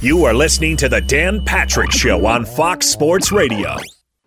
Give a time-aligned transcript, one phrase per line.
[0.00, 3.76] You are listening to the Dan Patrick Show on Fox Sports Radio.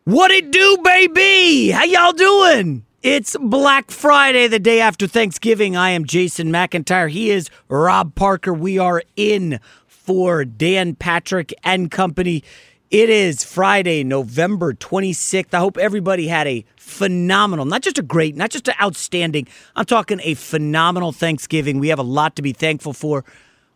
[0.06, 1.70] What it do, baby?
[1.70, 2.86] How y'all doing?
[3.04, 5.76] It's Black Friday, the day after Thanksgiving.
[5.76, 7.10] I am Jason McIntyre.
[7.10, 8.54] He is Rob Parker.
[8.54, 12.44] We are in for Dan Patrick and company.
[12.90, 15.54] It is Friday, November 26th.
[15.54, 19.86] I hope everybody had a phenomenal, not just a great, not just an outstanding, I'm
[19.86, 21.80] talking a phenomenal Thanksgiving.
[21.80, 23.26] We have a lot to be thankful for.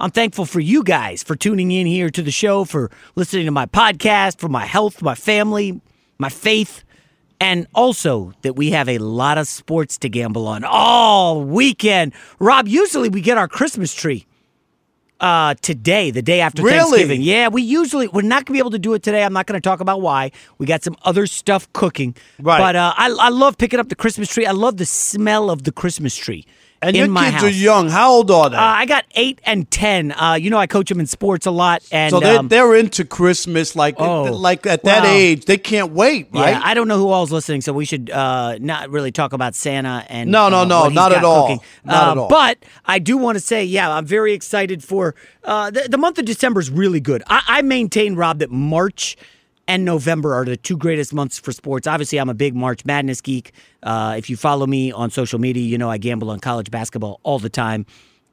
[0.01, 3.51] I'm thankful for you guys for tuning in here to the show, for listening to
[3.51, 5.79] my podcast, for my health, my family,
[6.17, 6.83] my faith,
[7.39, 12.13] and also that we have a lot of sports to gamble on all weekend.
[12.39, 14.25] Rob, usually we get our Christmas tree
[15.19, 16.79] uh, today, the day after Really?
[16.79, 17.21] Thanksgiving.
[17.21, 19.23] Yeah, we usually we're not gonna be able to do it today.
[19.23, 20.31] I'm not gonna talk about why.
[20.57, 22.15] We got some other stuff cooking.
[22.39, 22.57] Right.
[22.57, 24.47] But uh, I I love picking up the Christmas tree.
[24.47, 26.47] I love the smell of the Christmas tree.
[26.83, 27.43] And in your my kids house.
[27.43, 27.89] are young.
[27.89, 28.55] How old are they?
[28.57, 30.11] Uh, I got eight and ten.
[30.13, 32.75] Uh, you know, I coach them in sports a lot, and so they're, um, they're
[32.75, 36.49] into Christmas, like Oh, like at that well, age, they can't wait, right?
[36.51, 39.53] Yeah, I don't know who all's listening, so we should uh, not really talk about
[39.53, 41.47] Santa and No, no, uh, no, not at all.
[41.49, 41.59] cooking.
[41.83, 42.27] Not at all.
[42.29, 45.13] But I do want to say, yeah, I'm very excited for
[45.43, 47.21] uh, the, the month of December is really good.
[47.27, 49.17] I, I maintain, Rob, that March
[49.67, 51.87] and November are the two greatest months for sports.
[51.87, 53.51] Obviously, I'm a big March Madness geek.
[53.83, 57.19] Uh, if you follow me on social media, you know I gamble on college basketball
[57.23, 57.85] all the time.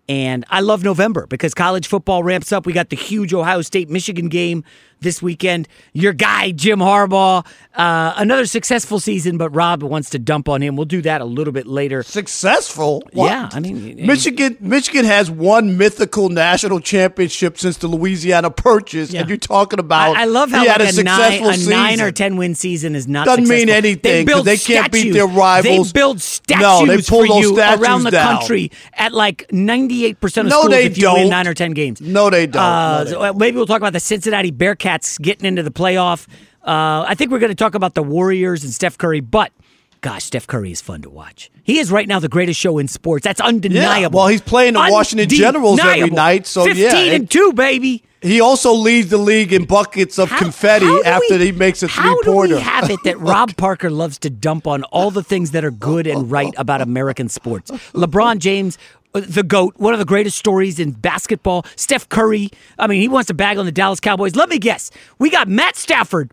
[0.09, 2.65] And I love November because college football ramps up.
[2.65, 4.65] We got the huge Ohio State Michigan game
[5.01, 5.69] this weekend.
[5.93, 10.77] Your guy, Jim Harbaugh, uh, another successful season, but Rob wants to dump on him.
[10.77, 12.03] We'll do that a little bit later.
[12.03, 13.03] Successful?
[13.13, 13.27] What?
[13.31, 19.21] Yeah, I mean, Michigan Michigan has one mythical national championship since the Louisiana Purchase, Yeah.
[19.21, 21.73] and you're talking about I, I love how he had like a a, nine, successful
[21.73, 25.13] a nine or ten win season is not Doesn't mean anything, They they can't beat
[25.13, 25.93] their rivals.
[25.93, 28.39] They build statues No, they pull for those you statues around the down.
[28.39, 31.29] country at like ninety eight percent of No, schools they if you don't.
[31.29, 32.01] nine or ten games.
[32.01, 32.63] No, they don't.
[32.63, 34.88] Uh, No, they so, uh, maybe we'll talk about the Cincinnati Bearcats
[35.21, 36.27] getting into the playoff.
[36.65, 39.53] Uh, I think we're going to talk about the Warriors and Steph Curry, but
[40.01, 41.51] gosh, Steph Curry is fun to watch.
[41.63, 43.25] He is right now the greatest show in sports.
[43.25, 44.19] That's undeniable.
[44.19, 48.05] well, he's playing the Washington Generals every night, so yeah, fifteen it- and two, baby.
[48.21, 51.85] He also leads the league in buckets of How- confetti how after we- he makes
[51.85, 52.59] a three pointer.
[52.59, 55.53] How do we have it that Rob Parker loves to dump on all the things
[55.53, 57.71] that are good and right about American sports?
[57.93, 58.77] LeBron James,
[59.19, 61.65] Uh, the GOAT, one of the greatest stories in basketball.
[61.77, 64.37] Steph Curry, I mean, he wants to bag on the Dallas Cowboys.
[64.37, 64.91] Let me guess.
[65.19, 66.31] We got Matt Stafford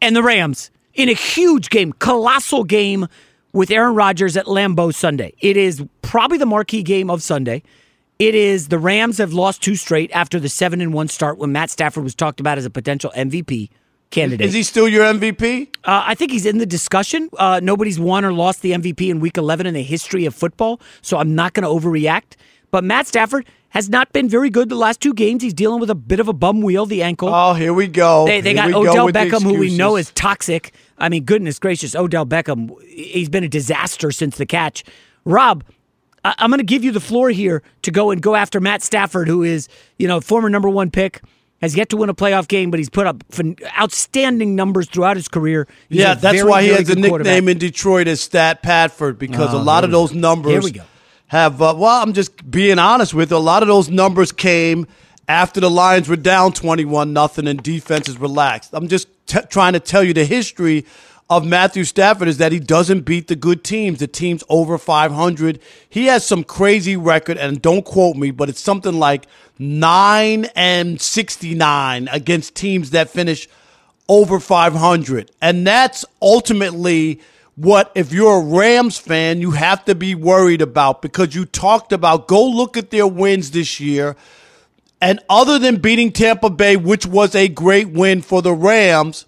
[0.00, 3.06] and the Rams in a huge game, colossal game
[3.52, 5.34] with Aaron Rodgers at Lambeau Sunday.
[5.40, 7.62] It is probably the marquee game of Sunday.
[8.18, 11.52] It is the Rams have lost two straight after the seven and one start when
[11.52, 13.68] Matt Stafford was talked about as a potential MVP
[14.12, 14.46] candidate.
[14.46, 15.68] Is he still your MVP?
[15.84, 17.28] Uh, I think he's in the discussion.
[17.36, 20.80] Uh, nobody's won or lost the MVP in Week 11 in the history of football,
[21.00, 22.36] so I'm not going to overreact.
[22.70, 25.42] But Matt Stafford has not been very good the last two games.
[25.42, 27.28] He's dealing with a bit of a bum wheel, the ankle.
[27.32, 28.26] Oh, here we go.
[28.26, 30.72] They, they got we go Odell Beckham, who we know is toxic.
[30.98, 34.84] I mean, goodness gracious, Odell Beckham, he's been a disaster since the catch.
[35.24, 35.64] Rob,
[36.24, 38.82] I- I'm going to give you the floor here to go and go after Matt
[38.82, 39.68] Stafford, who is,
[39.98, 41.20] you know, former number one pick,
[41.62, 43.24] has yet to win a playoff game, but he's put up
[43.80, 45.66] outstanding numbers throughout his career.
[45.88, 49.54] He's yeah, that's very, why he has a nickname in Detroit as Stat Padford because
[49.54, 50.82] Oh, a lot of those numbers Here we go.
[51.28, 51.62] have.
[51.62, 53.36] Uh, well, I'm just being honest with you.
[53.36, 54.86] A lot of those numbers came
[55.28, 58.70] after the Lions were down 21 nothing and defenses relaxed.
[58.72, 60.84] I'm just t- trying to tell you the history
[61.36, 65.58] of Matthew Stafford is that he doesn't beat the good teams, the teams over 500.
[65.88, 69.26] He has some crazy record, and don't quote me, but it's something like
[69.58, 73.48] 9 and 69 against teams that finish
[74.08, 75.30] over 500.
[75.40, 77.20] And that's ultimately
[77.56, 81.92] what, if you're a Rams fan, you have to be worried about because you talked
[81.92, 84.16] about go look at their wins this year.
[85.00, 89.26] And other than beating Tampa Bay, which was a great win for the Rams,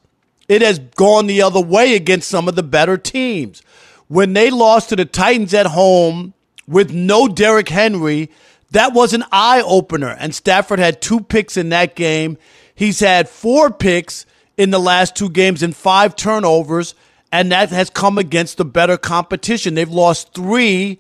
[0.49, 3.63] it has gone the other way against some of the better teams.
[4.09, 6.35] When they lost to the Titans at home
[6.69, 8.31] with no Derrick Henry,
[8.71, 10.17] that was an eye opener.
[10.19, 12.37] And Stafford had two picks in that game.
[12.75, 14.27] He's had four picks
[14.57, 16.95] in the last two games and five turnovers,
[17.33, 19.75] and that has come against the better competition.
[19.75, 20.99] They've lost three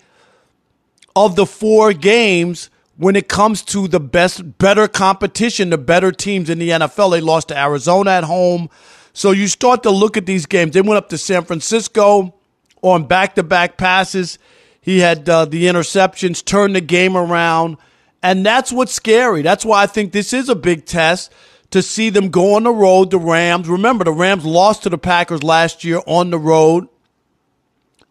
[1.15, 6.49] of the four games when it comes to the best, better competition, the better teams
[6.49, 7.11] in the NFL.
[7.11, 8.71] They lost to Arizona at home.
[9.15, 10.75] So you start to look at these games.
[10.75, 12.35] They went up to San Francisco
[12.83, 14.39] on back to back passes.
[14.81, 17.79] He had uh, the interceptions, turned the game around.
[18.23, 19.41] And that's what's scary.
[19.41, 21.33] That's why I think this is a big test
[21.71, 23.69] to see them go on the road, the Rams.
[23.69, 26.89] Remember, the Rams lost to the Packers last year on the road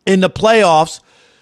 [0.05, 1.01] in the playoffs.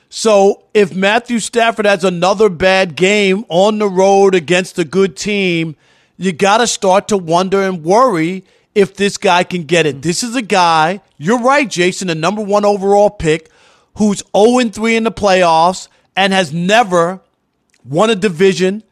[0.09, 5.75] So if Matthew Stafford has another bad game on the road against a good team,
[6.17, 8.43] you got to start to wonder and worry
[8.75, 10.01] if this guy can get it.
[10.01, 13.49] This is a guy, you're right, Jason, the number one overall pick
[13.97, 17.21] who's 0 3 in the playoffs and has never
[17.83, 18.83] won a division.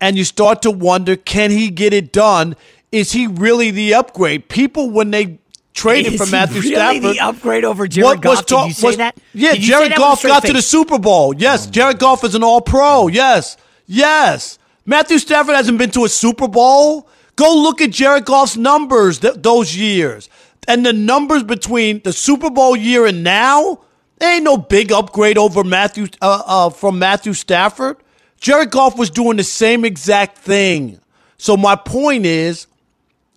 [0.00, 2.54] And you start to wonder, can he get it done?
[2.92, 4.48] Is he really the upgrade?
[4.48, 5.38] People, when they
[5.72, 7.02] traded Is for he Matthew really Stafford.
[7.02, 8.44] the upgrade over Jared Goff?
[8.46, 9.16] Did you say was- that?
[9.32, 10.62] Yeah, Did you say Jared that Goff got to the?
[10.62, 11.34] Super Bowl.
[11.34, 11.70] Yes, oh.
[11.70, 13.08] Jared Goff is an All Pro.
[13.08, 13.56] Yes,
[13.86, 14.58] yes.
[14.84, 17.08] Matthew Stafford hasn't been to a Super Bowl.
[17.36, 20.28] Go look at Jared Goff's numbers th- those years,
[20.66, 23.80] and the numbers between the Super Bowl year and now.
[24.18, 27.98] Ain't no big upgrade over Matthew uh, uh, from Matthew Stafford.
[28.40, 30.98] Jared Goff was doing the same exact thing.
[31.36, 32.66] So my point is,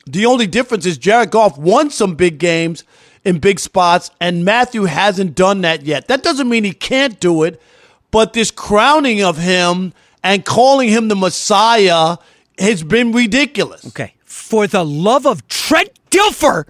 [0.06, 2.86] the only difference is Jared Goff won some big games
[3.26, 6.08] in big spots, and Matthew hasn't done that yet.
[6.08, 7.62] That doesn't mean he can't do it,
[8.10, 9.94] but this crowning of him
[10.24, 12.18] and calling him the Messiah
[12.60, 13.86] has been ridiculous.
[13.88, 14.14] Okay.
[14.26, 16.66] For the love of Trent Dilfer,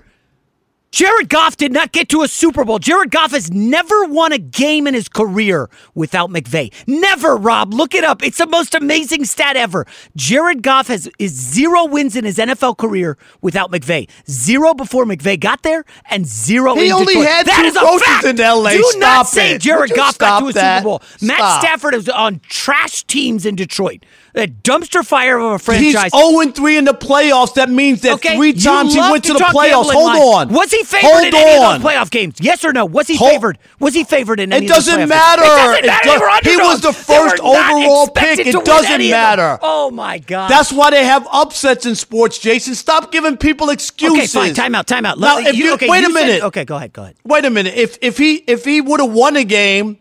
[0.91, 2.79] Jared Goff did not get to a Super Bowl.
[2.79, 6.73] Jared Goff has never won a game in his career without McVay.
[6.87, 7.75] Never, Rob.
[7.75, 8.23] Look it up.
[8.23, 9.85] It's the most amazing stat ever.
[10.15, 14.09] Jared Goff has is zero wins in his NFL career without McVay.
[14.27, 16.73] Zero before McVay got there, and zero.
[16.73, 17.27] He in only Detroit.
[17.27, 18.25] had That two is a coaches fact.
[18.25, 18.71] in LA.
[18.71, 19.61] Do not Stop say it.
[19.61, 20.79] Jared Goff got to a that?
[20.79, 21.01] Super Bowl.
[21.21, 21.61] Matt Stop.
[21.61, 24.03] Stafford is on trash teams in Detroit.
[24.39, 26.11] A dumpster fire of a He's franchise.
[26.15, 27.53] 0 3 in the playoffs.
[27.55, 29.91] That means that Okay, three times he went to the playoffs.
[29.91, 30.49] Hold lines.
[30.49, 30.49] on.
[30.53, 31.75] Was he favored Hold in any on.
[31.75, 32.35] of those playoff games?
[32.39, 32.85] Yes or no?
[32.85, 33.57] Was he Hold- favored?
[33.79, 35.41] Was he favored in any It of those doesn't playoff matter.
[35.41, 35.51] games?
[35.51, 36.05] It doesn't It matter.
[36.05, 38.39] does- They were he was the first overall pick.
[38.39, 39.59] It doesn't any matter.
[39.61, 40.49] Oh my god.
[40.49, 42.75] That's why they have upsets in sports, Jason.
[42.75, 44.35] Stop giving people excuses.
[44.35, 44.47] okay.
[44.47, 44.53] Fine.
[44.55, 44.87] Time out.
[44.87, 45.19] Time out.
[45.19, 46.43] Now, if you, okay, wait you a said- minute.
[46.43, 46.65] okay.
[46.65, 46.93] Go ahead.
[46.93, 47.15] Go ahead.
[47.25, 47.73] Wait a minute.
[47.75, 49.97] If if he if he would have won a game,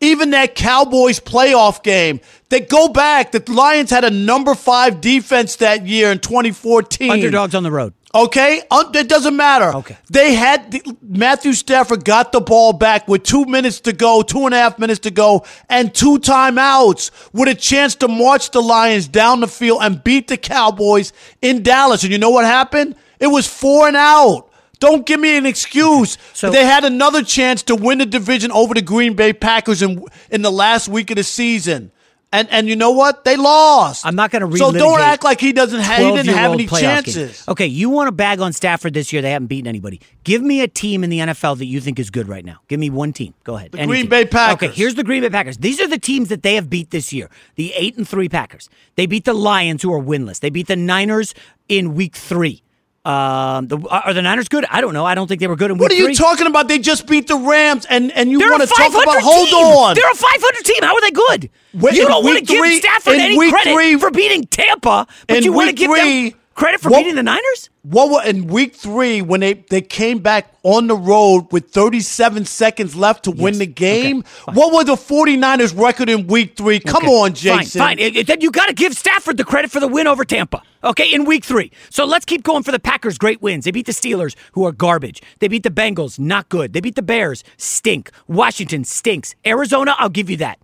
[0.00, 2.20] even that Cowboys playoff game,
[2.54, 3.32] they go back.
[3.32, 7.10] The Lions had a number five defense that year in 2014.
[7.10, 7.94] Underdogs on the road.
[8.14, 9.76] Okay, it doesn't matter.
[9.78, 9.96] Okay.
[10.08, 14.46] they had the, Matthew Stafford got the ball back with two minutes to go, two
[14.46, 18.62] and a half minutes to go, and two timeouts with a chance to march the
[18.62, 22.04] Lions down the field and beat the Cowboys in Dallas.
[22.04, 22.94] And you know what happened?
[23.18, 24.48] It was four and out.
[24.78, 26.18] Don't give me an excuse.
[26.34, 30.04] So- they had another chance to win the division over the Green Bay Packers in
[30.30, 31.90] in the last week of the season.
[32.32, 33.24] And and you know what?
[33.24, 34.04] They lost.
[34.04, 36.66] I'm not going to So don't act like he doesn't have he didn't have any
[36.66, 37.14] chances.
[37.14, 37.44] games.
[37.48, 39.22] Okay, you want to bag on Stafford this year?
[39.22, 40.00] They haven't beaten anybody.
[40.24, 42.58] Give me a team in the NFL that you think is good right now.
[42.66, 43.34] Give me one team.
[43.44, 43.74] Go ahead.
[43.76, 44.10] Any Green team.
[44.10, 44.68] Bay Packers.
[44.68, 45.58] Okay, here's the Green Bay Packers.
[45.58, 47.30] These are the teams that they have beat this year.
[47.54, 48.68] The eight and three Packers.
[48.96, 50.40] They beat the Lions, who are winless.
[50.40, 51.34] They beat the Niners
[51.68, 52.62] in Week Three.
[53.04, 54.64] Um, the, are the Niners good?
[54.70, 55.04] I don't know.
[55.04, 56.14] I don't think they were good in Week What are you Three.
[56.14, 56.68] talking about?
[56.68, 59.22] They just beat the Rams, and and you want to talk 500 about?
[59.22, 59.48] Hold
[59.88, 59.94] on.
[59.94, 60.82] They're a 500 team.
[60.82, 61.50] How are they good?
[61.74, 65.52] Wait, you don't want to give Stafford any credit three- for beating Tampa, but you
[65.52, 66.40] want to give three, them.
[66.54, 67.70] Credit for What- beating the Niners?
[67.82, 72.46] What were in week three when they, they came back on the road with 37
[72.46, 74.24] seconds left to win the game?
[74.48, 76.80] Okay, what was the 49ers record in week three?
[76.80, 77.78] Come Okay, on, Jason.
[77.80, 78.24] Fine, fine.
[78.24, 80.62] Then you got to give Stafford the credit for the win over Tampa.
[80.82, 81.70] Okay, in week three.
[81.90, 83.64] So let's keep going for the Packers' great wins.
[83.66, 85.20] They beat the Steelers, who are garbage.
[85.40, 86.72] They beat the Bengals, not good.
[86.72, 88.10] They beat the Bears, stink.
[88.28, 89.34] Washington stinks.
[89.44, 90.58] Arizona, I'll give you that.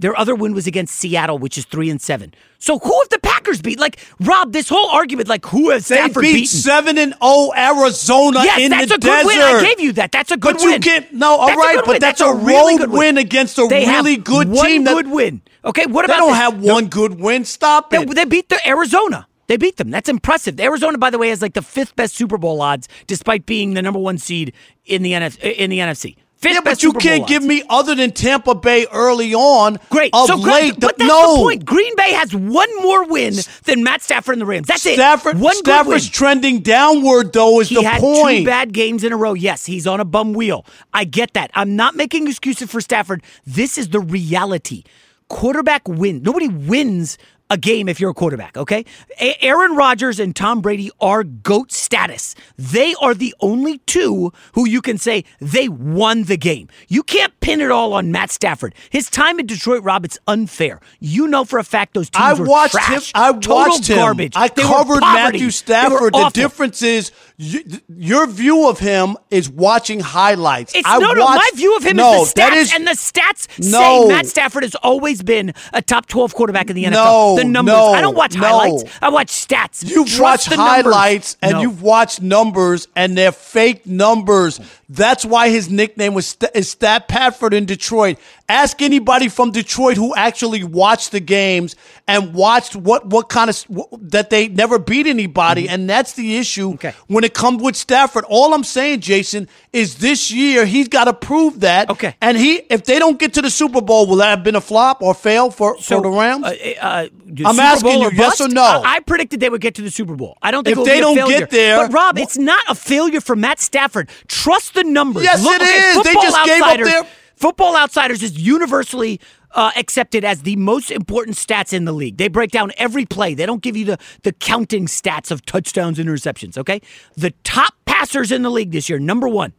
[0.00, 2.34] Their other win was against Seattle, which is three and seven.
[2.58, 3.78] So who have the Packers beat?
[3.78, 6.46] Like Rob, this whole argument, like who has They Stafford beat beaten?
[6.46, 9.26] seven and zero Arizona yes, in that's the a good desert.
[9.26, 9.38] win.
[9.40, 10.10] I gave you that.
[10.12, 10.64] That's a good win.
[10.80, 12.00] But you can't- no, all That's right, but win.
[12.00, 15.08] that's a really road good win against a They really good one team that- good
[15.08, 15.42] win.
[15.64, 16.14] Okay, what about?
[16.14, 16.38] They don't this?
[16.38, 17.44] have one good win.
[17.44, 18.14] Stop they, it.
[18.14, 19.26] they beat the Arizona.
[19.48, 19.90] They beat them.
[19.90, 20.58] That's impressive.
[20.60, 23.82] Arizona, by the way, has like the fifth best Super Bowl odds, despite being the
[23.82, 24.54] number one seed
[24.86, 26.16] in the NF, in the NFC.
[26.40, 27.48] Fifth yeah, but you Super can't Bowl give odds.
[27.48, 29.78] me other than Tampa Bay early on.
[29.90, 30.10] Great.
[30.14, 30.52] Of so great.
[30.72, 31.36] late, but the- that's no.
[31.36, 31.64] the point.
[31.66, 34.66] Green Bay has one more win than Matt Stafford and the Rams.
[34.66, 35.38] That's Stafford, it.
[35.40, 38.38] One Stafford's trending downward, though, is He the had point.
[38.38, 39.34] two bad games in a row.
[39.34, 40.64] Yes, he's on a bum wheel.
[40.94, 41.50] I get that.
[41.54, 43.22] I'm not making excuses for Stafford.
[43.44, 44.84] This is the reality.
[45.28, 46.22] Quarterback win.
[46.22, 47.18] Nobody wins
[47.50, 48.84] a game if you're a quarterback, okay?
[49.20, 52.34] A- Aaron Rodgers and Tom Brady are GOAT status.
[52.56, 56.68] They are the only two who you can say they won the game.
[56.88, 58.74] You can't pin it all on Matt Stafford.
[58.90, 60.80] His time in Detroit, Rob, it's unfair.
[61.00, 63.20] You know for a fact those teams I were watched trash, him.
[63.20, 63.96] I total watched him.
[63.96, 64.32] garbage.
[64.36, 65.00] I They covered.
[65.00, 66.14] Matthew Stafford.
[66.14, 70.74] The difference is you, your view of him is watching highlights.
[70.74, 71.24] It's I no, no.
[71.24, 73.80] watched- My view of him no, is the stats, is- and the stats No.
[73.80, 76.92] say Matt Stafford has always been a top twelve quarterback in the NFL.
[76.92, 77.74] No, the numbers.
[77.74, 78.40] no, I don't watch no.
[78.42, 78.84] highlights.
[79.02, 79.84] I watch stats.
[79.88, 80.94] You've Trust watched the numbers.
[80.94, 81.60] highlights and No.
[81.62, 84.60] you've watched numbers, and they're fake numbers.
[84.92, 88.18] That's why his nickname was St- is Stat Padford in Detroit.
[88.48, 91.76] Ask anybody from Detroit who actually watched the games
[92.08, 96.36] and watched what what kind of what, that they never beat anybody, and that's the
[96.36, 96.74] issue Mm-hmm.
[96.74, 96.92] Okay.
[97.06, 98.24] when it comes with Stafford.
[98.28, 101.88] All I'm saying, Jason, is this year he's got to prove that.
[101.90, 102.16] Okay.
[102.20, 104.60] and he if they don't get to the Super Bowl, will that have been a
[104.60, 106.44] flop or fail for for the Rams?
[106.44, 106.48] uh,
[106.80, 108.62] uh, the I'm Super asking Bowl you, or yes or no?
[108.64, 110.36] I, I predicted they would get to the Super Bowl.
[110.42, 111.38] I don't think If they don't failure.
[111.38, 114.10] get there- but Rob, it's not a failure for Matt Stafford.
[114.26, 115.24] Trust the numbers.
[115.24, 115.96] Yes, Look, it okay, is.
[115.96, 117.06] They Football just gave up Outsiders, their-
[117.36, 119.20] Football Outsiders is universally
[119.52, 122.16] uh, accepted as the most important stats in the league.
[122.18, 123.34] They break down every play.
[123.34, 126.80] They don't give you the, the counting stats of touchdowns and interceptions, okay?
[127.16, 129.52] The top passers in the league this year, number one,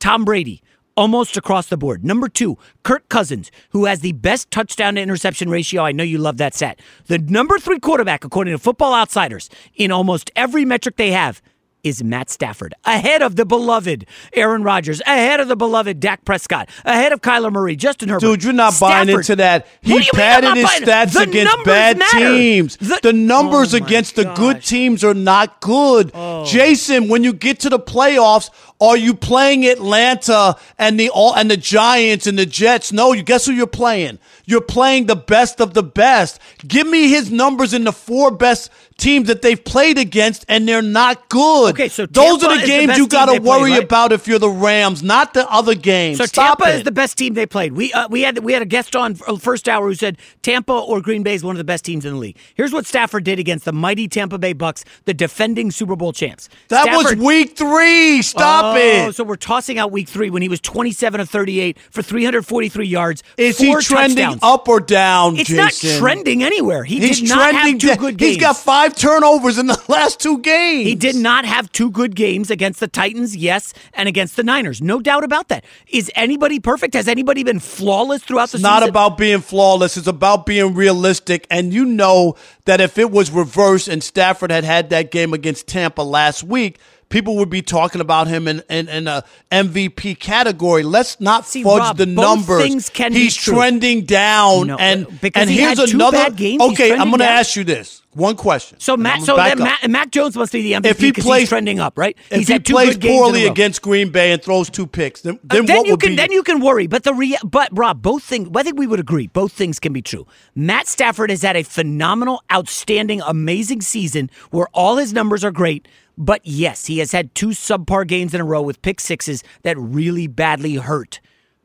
[0.00, 0.62] Tom Brady,
[0.96, 2.04] almost across the board.
[2.04, 5.82] Number two, Kirk Cousins, who has the best touchdown to interception ratio.
[5.84, 6.80] I know you love that stat.
[7.06, 11.40] The number three quarterback, according to Football Outsiders, in almost every metric they have,
[11.84, 16.68] is Matt Stafford, ahead of the beloved Aaron Rodgers, ahead of the beloved Dak Prescott,
[16.84, 18.20] ahead of Kyler Murray, Justin Herbert.
[18.26, 19.66] Dude, you're not buying into that.
[19.80, 22.18] He What do you mean I'm padded his stats The against bad matter.
[22.18, 22.76] teams.
[22.76, 26.10] The, The, numbers Oh my against the good teams are not good.
[26.14, 26.44] Oh.
[26.44, 31.50] Jason, when you get to the playoffs, are you playing Atlanta and the all and
[31.50, 32.92] the Giants and the Jets?
[32.92, 34.18] No, you guess who you're playing?
[34.46, 36.40] You're playing the best of the best.
[36.66, 40.82] Give me his numbers in the four best teams that they've played against, and they're
[40.82, 41.70] not good.
[41.70, 43.48] Okay, so those Tampa are is the the games best you got to they played,
[43.60, 43.84] worry right?
[43.84, 46.18] about if you're the Rams, not the other games.
[46.18, 46.78] So Stop Tampa it.
[46.78, 47.72] is the best team they played.
[47.72, 51.00] We uh, we had we had a guest on first hour who said Tampa or
[51.00, 52.36] Green Bay is one of the best teams in the league.
[52.54, 56.48] Here's what Stafford did against the mighty Tampa Bay Bucks, the defending Super Bowl champs.
[56.68, 58.22] That Stafford- was week three.
[58.22, 59.14] Stop oh, it.
[59.14, 63.22] So we're tossing out week three when he was 27 of 38 for 343 yards.
[63.36, 64.40] Is he trending touchdowns.
[64.42, 65.56] up or down, It's Jason?
[65.90, 66.84] not trending anywhere.
[66.84, 67.80] He He's did not trending.
[67.80, 68.34] have two good games.
[68.34, 70.86] He's got five turnovers in the last two games.
[70.86, 74.80] He did not have two good games against the Titans, yes, and against the Niners.
[74.82, 75.64] No doubt about that.
[75.88, 76.94] Is anybody perfect?
[76.94, 78.70] Has anybody been flawless throughout the season?
[78.70, 79.96] It's not about being flawless.
[79.96, 81.46] It's about being realistic.
[81.50, 85.66] And you know that if it was reversed and Stafford had had that game against
[85.66, 90.82] Tampa last week, people would be talking about him in, in, in a MVP category.
[90.82, 92.62] Let's not See, fudge Rob, the numbers.
[92.62, 94.66] things can be He's trending down.
[94.68, 96.16] No, and because and he here's had two another.
[96.18, 96.62] bad games.
[96.62, 98.80] Okay, I'm going to ask you this one question.
[98.80, 99.58] So Matt, so then.
[99.58, 102.16] Matt, Matt Jones must be the MVP if he plays he's trending up, right?
[102.30, 103.52] If he's he had two plays poorly in a row.
[103.52, 106.10] against Green Bay and throws two picks, then, Uh, then, then what you would can
[106.10, 106.16] be?
[106.16, 106.86] then you can worry.
[106.88, 108.48] But the rea- but Rob, both things.
[108.54, 109.28] I think we would agree.
[109.28, 110.26] Both things can be true.
[110.54, 115.86] Matt Stafford has had a phenomenal, outstanding, amazing season where all his numbers are great.
[116.20, 119.78] But yes, he has had two subpar games in a row with pick sixes that
[119.78, 121.20] really badly hurt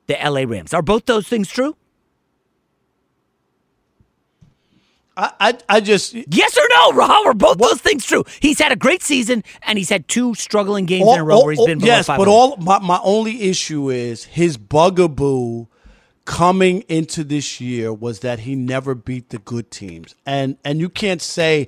[0.06, 0.74] the LA Rams.
[0.76, 1.76] Are both those things true?
[5.18, 7.26] I, I, I just Yes or no, Rob?
[7.28, 8.24] Are both those things true?
[8.40, 11.46] He's had a great season and he's had two struggling games in a row all-
[11.46, 15.66] where he's been yes, but all my, my only issue is his bugaboo
[16.26, 20.90] coming into this year was that he never beat the good teams, and and you
[20.90, 21.68] can't say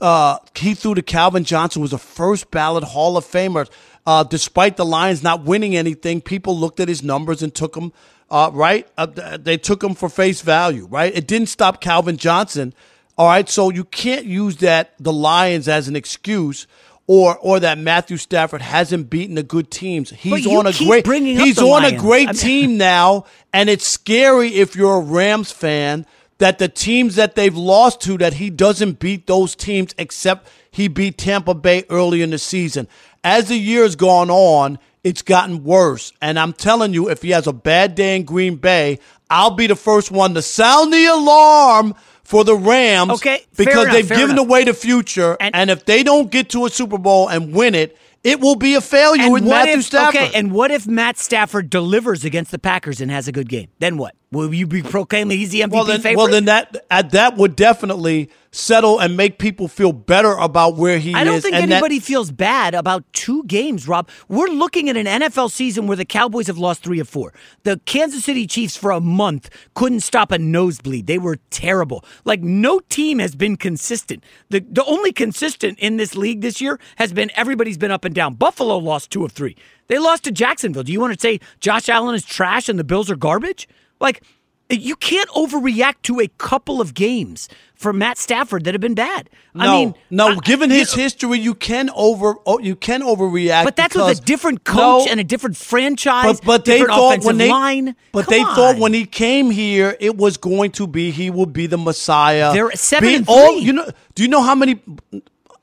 [0.00, 3.68] uh, he threw to Calvin Johnson was a first ballot Hall of Famer.
[4.04, 7.92] Uh, despite the Lions not winning anything, people looked at his numbers and took him
[8.32, 8.88] uh, right.
[8.96, 10.86] Uh, they took him for face value.
[10.86, 11.14] Right.
[11.14, 12.72] It didn't stop Calvin Johnson.
[13.18, 13.48] All right.
[13.48, 16.66] So you can't use that the Lions as an excuse.
[17.08, 20.10] Or, or that Matthew Stafford hasn't beaten the good teams.
[20.10, 21.04] He's on a great.
[21.04, 21.94] He's on Lions.
[21.94, 26.06] a great I mean, team now, and it's scary if you're a Rams fan
[26.38, 30.88] that the teams that they've lost to that he doesn't beat those teams except he
[30.88, 32.88] beat Tampa Bay early in the season.
[33.22, 36.12] As the year's gone on, it's gotten worse.
[36.20, 38.98] And I'm telling you, if he has a bad day in Green Bay,
[39.30, 43.12] I'll be the first one to sound the alarm for the Rams.
[43.12, 44.46] Okay, because enough, they've given enough.
[44.46, 45.36] away the future.
[45.40, 48.56] And- And, if they don't get to a Super Bowl and win it, it will
[48.56, 50.20] be a failure And with Matthew if, Stafford.
[50.20, 53.68] Okay, and what if Matt Stafford delivers against the Packers and has a good game?
[53.80, 54.14] Then what?
[54.32, 56.16] Will you be proclaiming he's the MVP well, then, favorite?
[56.16, 60.98] well, then that uh, that would definitely settle and make people feel better about where
[60.98, 61.16] he is.
[61.16, 61.42] I don't is.
[61.42, 64.08] think and that- anybody feels bad about two games, Rob.
[64.28, 67.34] We're looking at an NFL season where the Cowboys have lost three of four.
[67.64, 71.06] The Kansas City Chiefs, for a month, couldn't stop a nosebleed.
[71.06, 72.02] They were terrible.
[72.24, 74.24] Like, no team has been consistent.
[74.48, 78.14] The, the only consistent in this league this year has been everybody's been up and
[78.14, 78.34] down.
[78.34, 79.56] Buffalo lost two of three.
[79.88, 80.84] They lost to Jacksonville.
[80.84, 83.68] Do you want to say Josh Allen is trash and the Bills are garbage?
[84.02, 84.22] Like,
[84.70, 89.28] you can't overreact to a couple of games for Matt Stafford that have been bad.
[89.54, 90.28] no, I mean, no.
[90.28, 93.64] I- given his know- history, you can over oh, you can overreact.
[93.64, 96.82] But that's because, with a different coach No, and a different franchise, but but they
[96.84, 97.94] thought when they line.
[98.12, 101.52] but Come they thought when he came here, it was going to be he would
[101.52, 102.52] be the Messiah.
[102.54, 103.90] They're seven Be- and all- you know?
[104.14, 104.80] Do you know how many?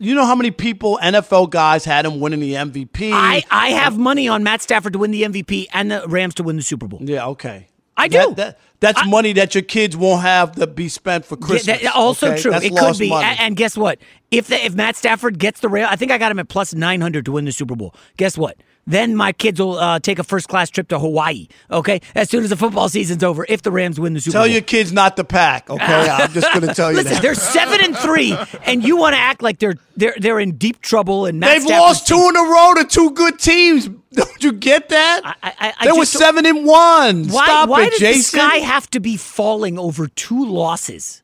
[0.02, 3.12] You know how many people NFL guys had him winning the MVP?
[3.14, 6.44] I, I have money on Matt Stafford to win the MVP and the Rams to
[6.44, 7.00] win the Super Bowl.
[7.04, 7.68] yeah, okay.
[8.00, 8.36] I That- do.
[8.36, 11.68] that- that's I- money that your kids won't have to be spent for Christmas.
[11.82, 12.42] Yeah, that- also okay?
[12.42, 12.52] true.
[12.52, 13.10] That's it could be.
[13.10, 13.36] money.
[13.40, 14.00] And guess what?
[14.32, 16.74] If the, if Matt Stafford gets the rail, I think I got him at plus
[16.74, 17.94] nine hundred to win the Super Bowl.
[18.18, 18.58] Guess what?
[18.90, 21.48] Then my kids will uh, take a first class trip to Hawaii.
[21.70, 24.42] Okay, as soon as the football season's over, if the Rams win the Super Tell
[24.46, 24.48] Bowl.
[24.52, 25.70] your kids not to pack.
[25.70, 27.22] Okay, I'm just going to tell you Listen, that.
[27.22, 30.82] they're seven and three, and you want to act like they're they're they're in deep
[30.82, 31.26] trouble.
[31.28, 33.88] And Matt They've Stafford's lost two team- in a row to two good teams.
[34.14, 35.22] Don't you get that?
[35.24, 37.28] I- I- I they were seven and one.
[37.28, 38.40] Why, Stop why it, does Jason.
[38.40, 41.22] the sky have to be falling over two losses?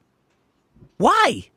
[0.98, 1.50] Why?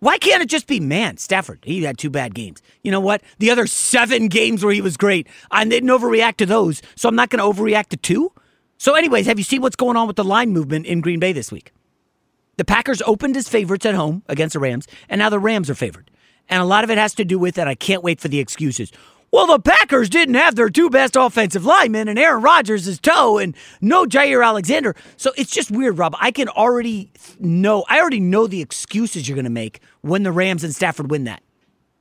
[0.00, 2.62] Why can't it just be, man, Stafford, he had two bad games.
[2.82, 3.22] You know what?
[3.38, 7.16] The other seven games where he was great, I didn't overreact to those, so I'm
[7.16, 8.32] not going to overreact to two.
[8.76, 11.32] So, anyways, have you seen what's going on with the line movement in Green Bay
[11.32, 11.72] this week?
[12.58, 15.74] The Packers opened as favorites at home against the Rams, and now the Rams are
[15.74, 16.10] favored.
[16.48, 17.68] And a lot of it has to do with that.
[17.68, 18.92] I can't wait for the excuses.
[19.30, 23.36] Well, the Packers didn't have their two best offensive linemen, and Aaron Rodgers is toe,
[23.38, 24.96] and no Jaire Alexander.
[25.16, 26.16] So it's just weird, Rob.
[26.18, 27.84] I can already know.
[27.88, 31.24] I already know the excuses you're going to make when the Rams and Stafford win
[31.24, 31.42] that.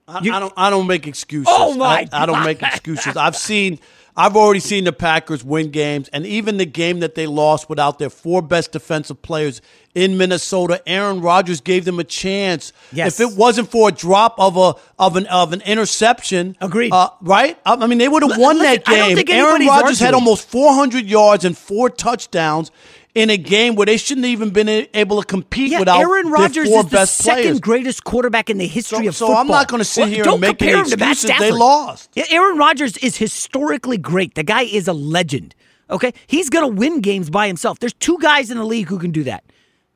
[0.08, 0.54] I, I don't.
[0.56, 1.48] I don't make excuses.
[1.50, 3.18] Oh, my I, I don't make excuses.
[3.18, 3.80] I've seen.
[4.20, 8.00] I've already seen the Packers win games, and even the game that they lost without
[8.00, 9.62] their four best defensive players
[9.94, 12.74] in Minnesota, Aaron Rodgers gave them a chance.
[12.92, 13.20] Yes.
[13.20, 16.92] If it wasn't for a drop of a of an of an interception, Agreed.
[16.92, 17.60] Uh, right?
[17.64, 19.16] I, mean, they would have L- won listen, that game.
[19.16, 22.72] think Aaron Rodgers had almost 400 yards and four touchdowns.
[23.18, 26.30] In a game where they shouldn't have even been able to compete Yeah, without Aaron
[26.30, 27.60] Rodgers is the second players.
[27.60, 29.42] greatest quarterback in the history So- of so football.
[29.42, 31.40] I'm not gonna sit Well, here don't and make compare any him to Matt excuses.
[31.40, 32.10] They lost.
[32.14, 34.36] Yeah, Aaron Rodgers is historically great.
[34.36, 35.56] The guy is a legend.
[35.90, 37.80] Okay, he's going to win games by himself.
[37.80, 39.44] There's two guys in the league who can do that: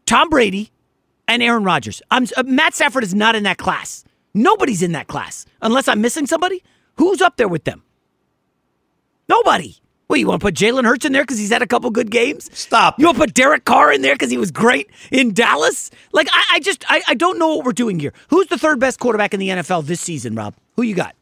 [0.06, 0.72] Tom Brady
[1.28, 2.02] and Aaron Rodgers.
[2.10, 4.04] I'm uh, Matt Stafford is not in that class.
[4.34, 6.64] Nobody's in that class unless I'm missing somebody.
[6.96, 7.84] Who's up there with them?
[9.30, 9.76] Nobody.
[10.12, 12.12] Well, you want to put Jalen Hurts in there because he's had a couple good
[12.12, 12.50] games?
[12.52, 15.90] Stop You want to put Derek Carr in there because he was great in Dallas?
[16.12, 18.12] Like, I, I just, I, I don't know what we're doing here.
[18.28, 20.54] Who's the third best quarterback in the NFL this season, Rob?
[20.76, 21.16] Who you got?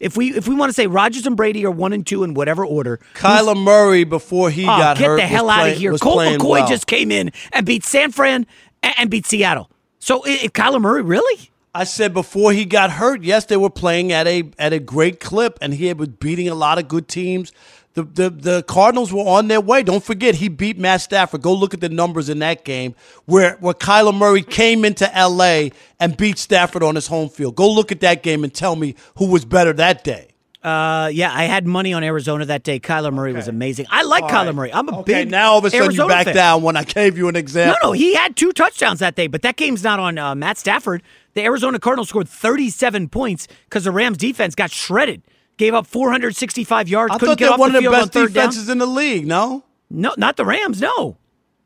[0.00, 2.32] If we if we want to say Rodgers and Brady are one and two in
[2.32, 5.16] whatever order, Kyler Murray before he oh, got get hurt.
[5.16, 5.92] the hell out play- of here.
[5.98, 6.66] Colt McCoy well.
[6.66, 8.46] just came in and beat San Fran
[8.82, 9.68] and, and beat Seattle.
[9.98, 11.50] So, if Kyler Murray really?
[11.74, 15.20] I said before he got hurt, yes, they were playing at a at a great
[15.20, 17.52] clip, and he was beating a lot of good teams.
[17.98, 19.82] The, the the Cardinals were on their way.
[19.82, 21.42] Don't forget, he beat Matt Stafford.
[21.42, 25.72] Go look at the numbers in that game where where Kyler Murray came into L.A.
[25.98, 27.56] and beat Stafford on his home field.
[27.56, 30.28] Go look at that game and tell me who was better that day.
[30.62, 32.78] Uh, yeah, I had money on Arizona that day.
[32.78, 33.86] Kyler Murray was amazing.
[33.90, 34.54] I like All Kyler right.
[34.54, 34.72] Murray.
[34.72, 36.34] I'm a okay, big now all of a sudden Arizona you back fan.
[36.34, 37.78] down when I gave you an example.
[37.82, 40.58] No, no, he had two touchdowns that day, but that game's not on uh, Matt
[40.58, 41.02] Stafford.
[41.34, 45.22] The Arizona Cardinals scored 37 points because the Rams defense got shredded.
[45.58, 47.12] Gave up 465 yards.
[47.14, 48.44] I couldn't thought get they're off one the of the field on best third down.
[48.48, 49.26] defenses in the league.
[49.26, 50.80] No, No, not the Rams.
[50.80, 51.18] No,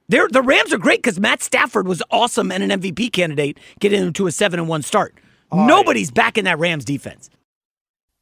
[0.08, 4.00] They're, the Rams are great because Matt Stafford was awesome and an MVP candidate getting
[4.00, 5.14] them to a 7 and 1 start.
[5.52, 7.28] Nobody's back in that Rams defense.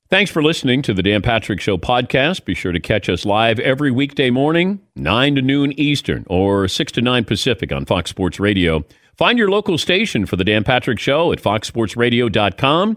[0.09, 2.45] Thanks for listening to the Dan Patrick Show podcast.
[2.45, 6.91] Be sure to catch us live every weekday morning, 9 to noon Eastern or 6
[6.93, 8.85] to 9 Pacific on Fox Sports Radio.
[9.17, 12.97] Find your local station for the Dan Patrick Show at foxsportsradio.com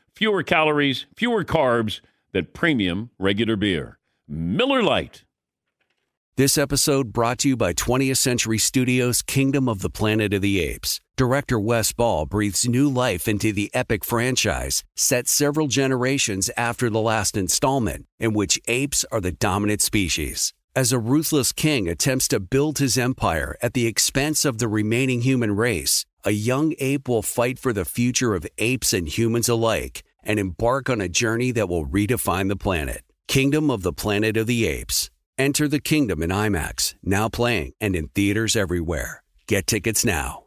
[0.15, 3.99] fewer calories, fewer carbs than premium regular beer.
[4.27, 5.23] Miller Lite.
[6.37, 10.61] This episode brought to you by 20th Century Studios' Kingdom of the Planet of the
[10.61, 11.01] Apes.
[11.17, 17.01] Director Wes Ball breathes new life into the epic franchise, set several generations after the
[17.01, 20.53] last installment, in which apes are the dominant species.
[20.73, 25.19] As a ruthless king attempts to build his empire at the expense of the remaining
[25.19, 30.01] human race, a young ape will fight for the future of apes and humans alike
[30.23, 33.01] and embark on a journey that will redefine the planet.
[33.27, 35.09] Kingdom of the Planet of the Apes.
[35.37, 39.23] Enter the kingdom in IMAX, now playing and in theaters everywhere.
[39.47, 40.43] Get tickets now.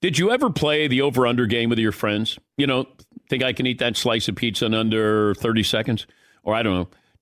[0.00, 2.38] Did you ever play the over under game with your friends?
[2.56, 2.86] You know,
[3.28, 6.06] think I can eat that slice of pizza in under 30 seconds?
[6.44, 6.88] Or I don't know,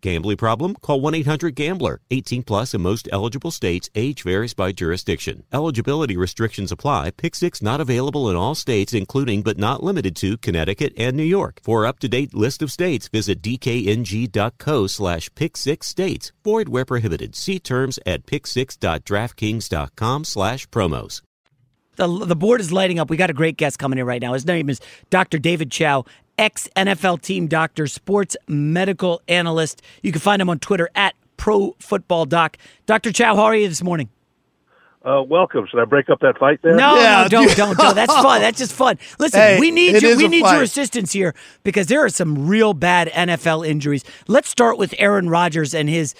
[0.00, 0.74] Gambling problem?
[0.76, 2.00] Call 1 800 Gambler.
[2.10, 3.90] 18 plus in most eligible states.
[3.94, 5.42] Age varies by jurisdiction.
[5.52, 7.10] Eligibility restrictions apply.
[7.10, 11.24] Pick six not available in all states, including but not limited to Connecticut and New
[11.24, 11.60] York.
[11.62, 16.32] For up to date list of states, visit dkng.co slash pick six states.
[16.44, 17.34] Void where prohibited.
[17.34, 21.22] See terms at pick6.draftkings.com slash promos.
[21.96, 23.10] The, the board is lighting up.
[23.10, 24.34] We got a great guest coming in right now.
[24.34, 24.80] His name is
[25.10, 25.38] Dr.
[25.38, 26.04] David Chao,
[26.38, 29.82] ex NFL team doctor, sports medical analyst.
[30.02, 32.56] You can find him on Twitter at Pro Football Doc.
[32.86, 33.12] Dr.
[33.12, 34.08] Chao, how are you this morning?
[35.04, 35.66] Uh, welcome.
[35.70, 36.74] Should I break up that fight there?
[36.74, 37.94] No, Yeah, no, don't, don't, don't.
[37.94, 38.40] That's fun.
[38.40, 38.98] That's just fun.
[39.18, 40.54] Listen, Hey, we need it your, we need fight.
[40.54, 44.04] your assistance here because there are some real bad NFL injuries.
[44.26, 46.14] Let's start with Aaron Rodgers and his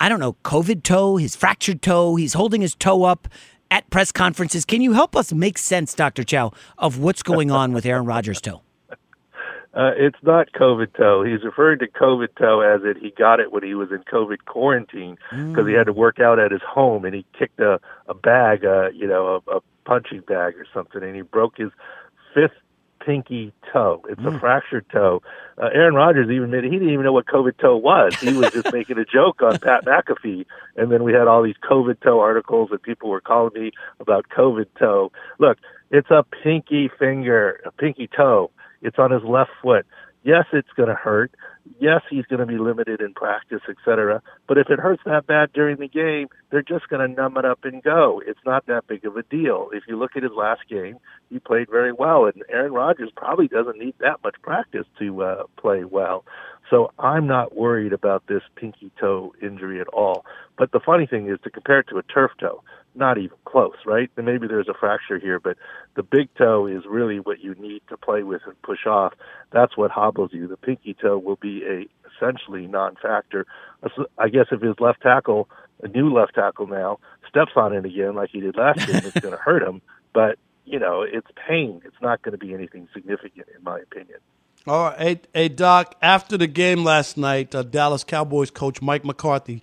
[0.00, 2.16] I don't know, COVID toe, his fractured toe.
[2.16, 3.28] He's holding his toe up
[3.70, 4.64] at press conferences.
[4.64, 6.24] Can you help us make sense, Dr.
[6.24, 8.63] Chao, of what's going on with Aaron Rodgers' toe?
[9.74, 11.24] Uh, it's not COVID toe.
[11.24, 14.44] He's referring to COVID toe as it he got it when he was in COVID
[14.46, 18.14] quarantine because he had to work out at his home and he kicked a a
[18.14, 21.70] bag, uh, you know, a, a punching bag or something, and he broke his
[22.32, 22.52] fifth
[23.04, 24.02] pinky toe.
[24.08, 25.22] It's a fractured toe.
[25.58, 28.14] Uh, Aaron Rodgers even admitted he didn't even know what COVID toe was.
[28.16, 31.56] He was just making a joke on Pat McAfee, and then we had all these
[31.68, 35.12] COVID toe articles and people were calling me about COVID toe.
[35.38, 35.58] Look,
[35.90, 38.50] it's a pinky finger, a pinky toe.
[38.84, 39.86] It's on his left foot.
[40.24, 41.32] Yes, it's going to hurt.
[41.80, 44.22] Yes, he's going to be limited in practice, etc.
[44.46, 47.44] But if it hurts that bad during the game, they're just going to numb it
[47.44, 48.22] up and go.
[48.26, 49.68] It's not that big of a deal.
[49.72, 53.48] If you look at his last game, he played very well, and Aaron Rodgers probably
[53.48, 56.24] doesn't need that much practice to uh, play well.
[56.70, 60.24] So I'm not worried about this pinky toe injury at all.
[60.56, 62.62] But the funny thing is to compare it to a turf toe,
[62.94, 64.10] not even close, right?
[64.16, 65.56] And maybe there's a fracture here, but
[65.94, 69.12] the big toe is really what you need to play with and push off.
[69.52, 70.48] That's what hobbles you.
[70.48, 73.46] The pinky toe will be a essentially non-factor.
[74.18, 75.48] I guess if his left tackle,
[75.82, 76.98] a new left tackle now,
[77.28, 79.82] steps on it again like he did last game, it's going to hurt him.
[80.12, 81.82] But you know, it's pain.
[81.84, 84.18] It's not going to be anything significant, in my opinion.
[84.66, 85.94] All right, hey, hey Doc.
[86.00, 89.62] After the game last night, uh, Dallas Cowboys coach Mike McCarthy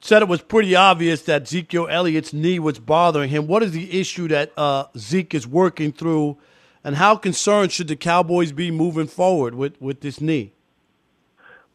[0.00, 3.46] said it was pretty obvious that Ezekiel Elliott's knee was bothering him.
[3.46, 6.38] What is the issue that uh, Zeke is working through,
[6.82, 10.54] and how concerned should the Cowboys be moving forward with, with this knee?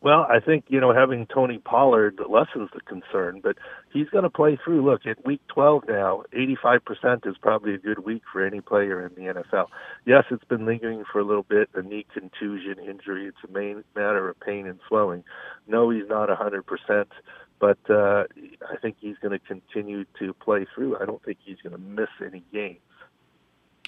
[0.03, 3.57] Well, I think you know having Tony Pollard lessens the concern, but
[3.93, 4.83] he's going to play through.
[4.83, 9.13] Look, at week 12 now, 85% is probably a good week for any player in
[9.13, 9.67] the NFL.
[10.05, 13.27] Yes, it's been lingering for a little bit, a knee contusion injury.
[13.27, 15.23] It's a main matter of pain and swelling.
[15.67, 17.05] No, he's not 100%,
[17.59, 18.23] but uh,
[18.67, 20.97] I think he's going to continue to play through.
[20.99, 22.79] I don't think he's going to miss any games.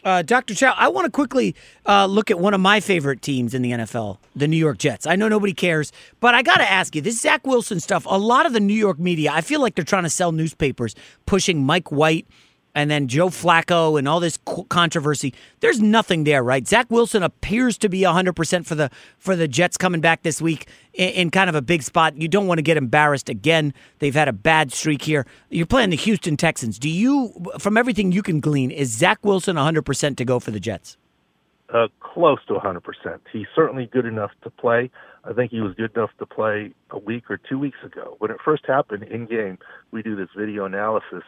[0.04, 0.54] Uh, Dr.
[0.54, 3.72] Chao, I want to quickly uh, look at one of my favorite teams in the
[3.72, 5.08] NFL, the New York Jets.
[5.08, 8.18] I know nobody cares, but I got to ask you this Zach Wilson stuff, a
[8.18, 10.94] lot of the New York media, I feel like they're trying to sell newspapers,
[11.26, 12.28] pushing Mike White
[12.76, 15.34] and then Joe Flacco and all this controversy.
[15.60, 16.68] There's nothing there, right?
[16.68, 20.68] Zach Wilson appears to be 100% for the for the Jets coming back this week
[20.94, 22.18] in, in, kind of a big spot.
[22.18, 23.74] You don't want to get embarrassed again.
[24.00, 25.26] They've had a bad streak here.
[25.50, 26.80] You're playing the Houston Texans.
[26.80, 30.60] Do you, from everything you can glean, is Zach Wilson 100% to go for the
[30.60, 30.98] Jets?
[31.74, 32.82] Uh, close to 100%.
[33.32, 34.92] He's certainly good enough to play.
[35.24, 38.16] I think he was good enough to play a week or two weeks ago.
[38.20, 39.58] When it first happened in game,
[39.92, 41.24] we do this video analysis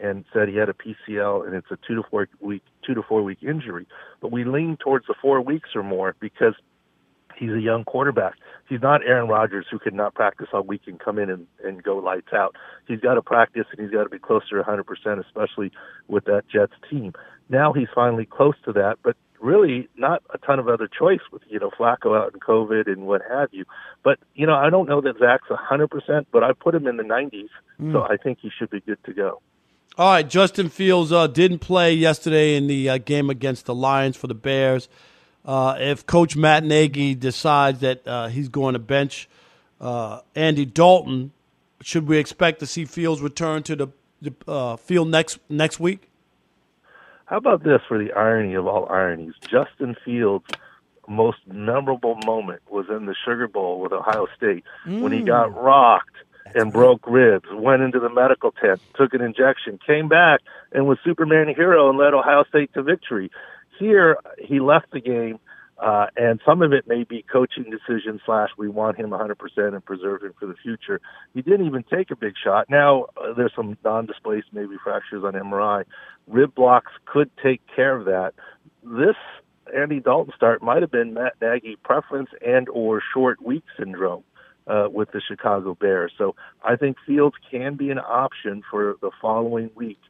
[0.00, 3.02] and said he had a PCL and it's a two to four week two to
[3.02, 3.86] four week injury.
[4.20, 6.54] But we lean towards the four weeks or more because
[7.36, 8.34] he's a young quarterback.
[8.68, 11.82] He's not Aaron Rodgers who could not practice all week and come in and, and
[11.82, 12.56] go lights out.
[12.86, 14.84] He's got to practice and he's got to be closer to 100%,
[15.26, 15.72] especially
[16.08, 17.12] with that Jets team.
[17.48, 21.42] Now he's finally close to that, but really not a ton of other choice with
[21.48, 23.64] you know Flacco out in COVID and what have you.
[24.02, 26.96] But you know I don't know that Zach's hundred percent, but I put him in
[26.96, 27.48] the 90s,
[27.80, 27.92] mm.
[27.92, 29.42] so I think he should be good to go.
[29.98, 34.16] All right, Justin Fields uh, didn't play yesterday in the uh, game against the Lions
[34.16, 34.88] for the Bears.
[35.44, 39.28] Uh, if Coach Matt Nagy decides that uh, he's going to bench
[39.82, 41.32] uh, Andy Dalton,
[41.82, 43.88] should we expect to see Fields return to the,
[44.22, 46.08] the uh, field next next week?
[47.26, 49.34] How about this for the irony of all ironies?
[49.42, 50.46] Justin Fields'
[51.06, 55.02] most memorable moment was in the Sugar Bowl with Ohio State mm.
[55.02, 55.62] when he got mm.
[55.62, 56.16] rocked
[56.54, 60.40] and broke ribs, went into the medical tent, took an injection, came back,
[60.72, 63.30] and was Superman hero and led Ohio State to victory.
[63.78, 65.38] Here, he left the game,
[65.78, 69.84] uh, and some of it may be coaching decision slash we want him 100% and
[69.84, 71.00] preserve him for the future.
[71.34, 72.66] He didn't even take a big shot.
[72.70, 75.84] Now uh, there's some non-displaced maybe fractures on MRI.
[76.28, 78.34] Rib blocks could take care of that.
[78.84, 79.16] This
[79.76, 84.24] Andy Dalton start might have been Matt Nagy preference and or short week syndrome
[84.66, 86.12] uh, with the Chicago Bears.
[86.16, 90.00] So I think Fields can be an option for the following week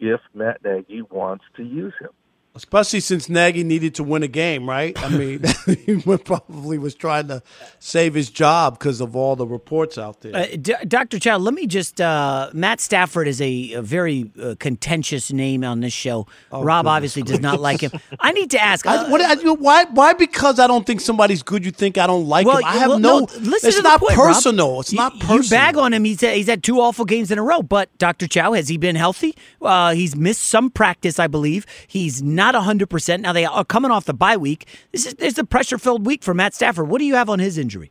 [0.00, 2.10] if Matt Nagy wants to use him.
[2.56, 4.96] Especially since Nagy needed to win a game, right?
[5.02, 7.42] I mean, he probably was trying to
[7.80, 10.36] save his job because of all the reports out there.
[10.36, 11.18] Uh, D- Dr.
[11.18, 12.00] Chao, let me just.
[12.00, 16.28] Uh, Matt Stafford is a, a very uh, contentious name on this show.
[16.52, 17.90] Oh, Rob obviously does not like him.
[18.20, 18.86] I need to ask.
[18.86, 19.86] I, what, I, why?
[19.86, 20.12] Why?
[20.12, 21.64] Because I don't think somebody's good.
[21.64, 22.66] You think I don't like well, him?
[22.66, 23.18] I have well, no.
[23.18, 24.74] no listen it's to not point, personal.
[24.74, 24.80] Rob.
[24.82, 25.42] It's not you, personal.
[25.42, 26.04] You bag on him.
[26.04, 27.62] He's he's had two awful games in a row.
[27.62, 28.28] But Dr.
[28.28, 29.34] Chao, has he been healthy?
[29.60, 31.66] Uh, he's missed some practice, I believe.
[31.88, 33.22] He's not hundred percent.
[33.22, 34.66] Now they are coming off the bye week.
[34.92, 36.88] This is it's a pressure filled week for Matt Stafford.
[36.88, 37.90] What do you have on his injury?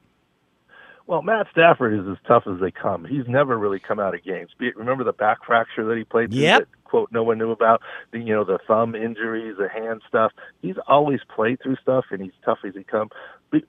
[1.06, 3.04] Well, Matt Stafford is as tough as they come.
[3.04, 4.52] He's never really come out of games.
[4.76, 6.60] Remember the back fracture that he played through Yep.
[6.60, 10.32] that quote no one knew about, the you know the thumb injuries, the hand stuff.
[10.62, 13.10] He's always played through stuff, and he's tough as he come.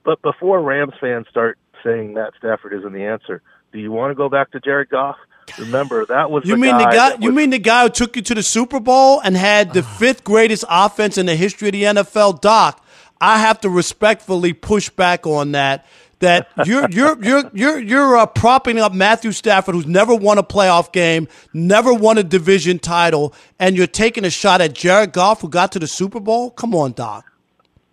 [0.05, 3.43] But before Rams fans start saying Matt Stafford isn't the answer,
[3.73, 5.17] do you want to go back to Jared Goff?
[5.59, 7.11] Remember that was You the mean guy the guy?
[7.11, 9.83] that You mean the guy who took you to the Super Bowl and had the
[10.01, 12.41] fifth greatest offense in the history of the NFL?
[12.41, 12.85] Doc,
[13.21, 15.87] I have to respectfully push back on that.
[16.21, 20.43] That you're you're you're you're you're uh, propping up Matthew Stafford, who's never won a
[20.43, 25.41] playoff game, never won a division title, and you're taking a shot at Jared Goff,
[25.43, 26.51] who got to the Super Bowl.
[26.51, 27.31] Come on, Doc.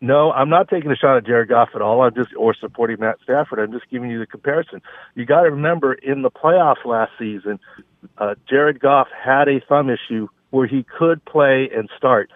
[0.04, 2.02] No, I'm not taking a shot at Jared Goff at all.
[2.02, 3.60] I'm just or supporting Matt Stafford.
[3.60, 4.82] I'm just giving you the comparison.
[5.14, 7.60] You got to remember in the playoffs last season,
[8.18, 12.32] uh, Jared Goff had a thumb issue where he could play and start,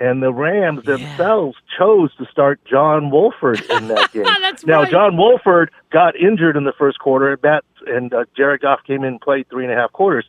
[0.00, 4.24] and the Rams themselves chose to start John Wolford in that game.
[4.66, 4.90] Now right.
[4.90, 9.02] John Wolford got injured in the first quarter, and Matt and uh, Jared Goff came
[9.02, 10.26] in and played three and a half quarters.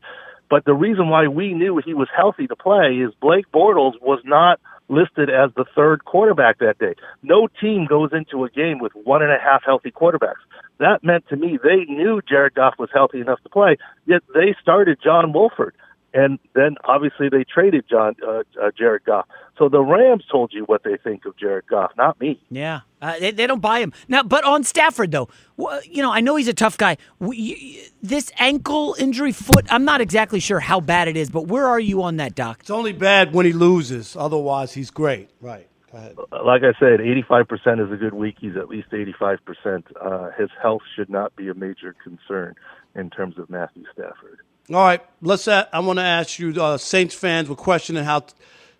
[0.47, 4.21] But the reason why we knew he was healthy to play is Blake Bortles was
[4.23, 6.95] not listed as the third quarterback that day.
[7.23, 10.43] No team goes into a game with one and a half healthy quarterbacks.
[10.79, 14.55] That meant to me they knew Jared Goff was healthy enough to play, yet they
[14.61, 15.75] started John Wolford.
[16.13, 19.27] And then obviously they traded John uh, uh, Jared Goff.
[19.57, 22.41] So the Rams told you what they think of Jared Goff, not me.
[22.49, 24.23] Yeah, uh, they, they don't buy him now.
[24.23, 25.29] But on Stafford, though,
[25.61, 26.97] wh- you know, I know he's a tough guy.
[27.19, 31.47] W- you- This ankle injury, foot, I'm not exactly sure how bad it is, but
[31.47, 32.57] where are you on that, Doc?
[32.61, 34.15] It's only bad when he loses.
[34.15, 35.29] Otherwise, he's great.
[35.41, 35.67] Right.
[35.93, 38.35] Like I said, 85% is a good week.
[38.39, 39.83] He's at least 85%.
[39.99, 42.53] Uh, his health should not be a major concern
[42.95, 44.39] in terms of Matthew Stafford.
[44.73, 45.47] All right, let's.
[45.47, 46.51] a I want to ask you.
[46.61, 48.25] Uh, Saints fans were questioning how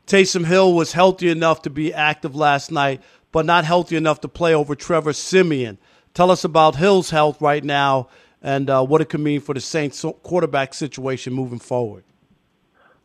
[0.06, 4.28] Taysom Hill was healthy enough to be active last night, but not healthy enough to
[4.28, 5.78] play over Trevor Siemian.
[6.14, 8.10] Tell us about Hill's health right now
[8.42, 12.04] and uh, what it could mean for the Saints quarterback situation moving forward.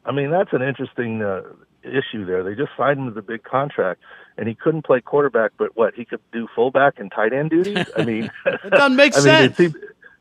[0.04, 1.42] I mean, that's an interesting uh,
[1.84, 2.42] issue there.
[2.42, 4.00] They just signed him to the big contract,
[4.36, 7.86] and he couldn't play quarterback, but what he could do fullback and tight end duties.
[7.96, 9.56] I mean, It doesn't make I mean, sense.
[9.56, 9.74] seems,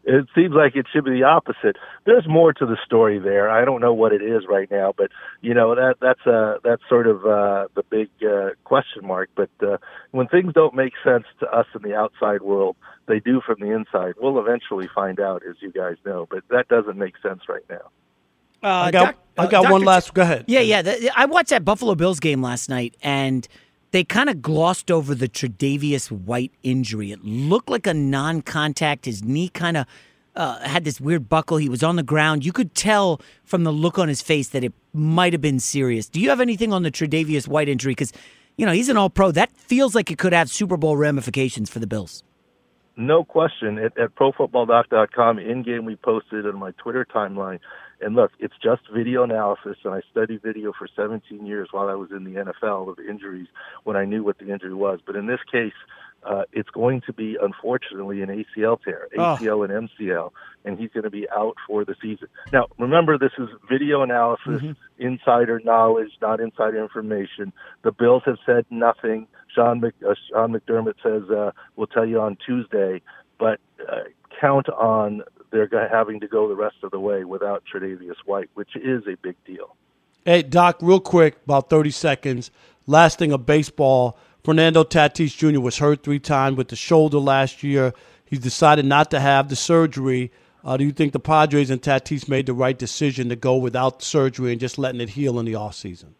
[0.03, 1.77] it seems like it should be the opposite.
[2.05, 3.49] There's more to the story there.
[3.49, 5.11] I don't know what it is right now, but
[5.41, 9.29] you know that that's uh that's sort of uh the big uh, question mark.
[9.35, 9.77] But uh,
[10.11, 12.75] when things don't make sense to us in the outside world,
[13.07, 14.15] they do from the inside.
[14.19, 16.27] We'll eventually find out, as you guys know.
[16.29, 17.89] But that doesn't make sense right now.
[18.63, 20.13] Uh, I got, Doc- I uh, got one last.
[20.13, 20.45] Go ahead.
[20.47, 20.81] Yeah, yeah.
[20.81, 23.47] The, I watched that Buffalo Bills game last night, and
[23.91, 27.11] they kind of glossed over the Tre'Davious White injury.
[27.11, 29.05] It looked like a non-contact.
[29.05, 29.85] His knee kind of
[30.35, 31.57] uh, had this weird buckle.
[31.57, 32.45] He was on the ground.
[32.45, 36.07] You could tell from the look on his face that it might have been serious.
[36.07, 37.91] Do you have anything on the Tre'Davious White injury?
[37.91, 38.13] Because
[38.57, 39.31] you know he's an All-Pro.
[39.31, 42.23] That feels like it could have Super Bowl ramifications for the Bills.
[42.97, 43.77] No question.
[43.77, 47.59] At, at ProFootballDoc.com, in game, we posted on my Twitter timeline.
[48.01, 51.93] And look, it's just video analysis, and I studied video for 17 years while I
[51.93, 53.47] was in the NFL of injuries
[53.83, 54.99] when I knew what the injury was.
[55.05, 55.73] But in this case,
[56.23, 59.37] uh, it's going to be, unfortunately, an ACL tear, Oh.
[59.39, 60.31] ACL and MCL,
[60.65, 62.27] and he's going to be out for the season.
[62.53, 64.61] Now, remember, this is video analysis,
[64.99, 67.51] insider knowledge, not insider information.
[67.83, 69.27] The Bills have said nothing.
[69.53, 73.01] Sean, Mc, uh, Sean McDermott says uh, we'll tell you on Tuesday,
[73.39, 73.59] but
[73.91, 74.01] uh,
[74.39, 78.75] count on they're having to go the rest of the way without Tre'Davious White, which
[78.77, 79.75] is a big deal.
[80.23, 82.51] Hey, Doc, real quick, about 30 seconds.
[82.87, 84.17] Last thing of baseball.
[84.43, 85.59] Fernando Tatis Jr.
[85.59, 87.93] was hurt three times with the shoulder last year.
[88.25, 90.31] He's decided not to have the surgery.
[90.63, 94.01] Uh, do you think the Padres and Tatis made the right decision to go without
[94.01, 96.13] surgery and just letting it heal in the offseason?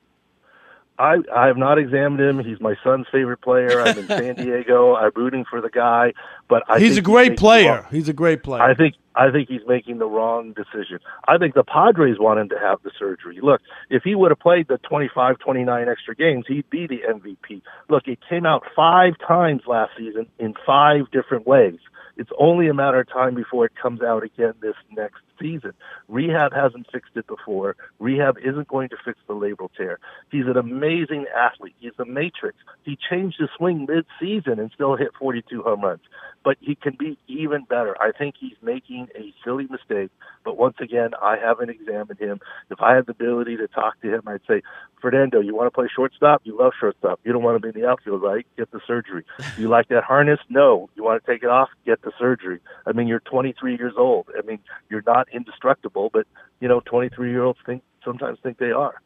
[1.00, 2.44] I I have not examined him.
[2.44, 3.82] He's my son's favorite player.
[3.82, 4.96] I'm in San Diego.
[4.96, 6.14] I'm rooting for the guy,
[6.52, 7.88] but I he's a great player.
[7.92, 8.62] He's a great player.
[8.62, 11.00] I think I think he's making the wrong decision.
[11.26, 13.40] I think the Padres want him to have the surgery.
[13.42, 17.62] Look, if he would have played the 25, 29 extra games, he'd be the MVP.
[17.90, 21.80] Look, it came out five times last season in five different ways.
[22.18, 25.74] It's only a matter of time before it comes out again this next season.
[26.08, 27.76] Rehab hasn't fixed it before.
[28.00, 30.00] Rehab isn't going to fix the labral tear.
[30.32, 31.76] He's an amazing athlete.
[31.80, 32.58] He's a matrix.
[32.84, 36.02] He changed his swing mid-season and still hit 42 home runs.
[36.44, 37.96] But he can be even better.
[38.02, 40.10] I think he's making a silly mistake.
[40.44, 42.40] But once again, I haven't examined him.
[42.72, 44.64] If I had the ability to talk to him, I'd say,
[45.00, 46.42] Fernando, you want to play shortstop?
[46.44, 47.20] You love shortstop.
[47.24, 48.46] You don't want to be in the outfield, right?
[48.58, 49.24] Get the surgery.
[49.58, 50.40] You like that harness?
[50.50, 50.90] No.
[50.96, 51.70] You want to take it off?
[51.86, 52.60] Get the surgery.
[52.88, 54.28] I mean, you're 23 years old.
[54.36, 56.26] I mean, you're not indestructible, but
[56.62, 59.02] you know, 23 year olds think sometimes think they are.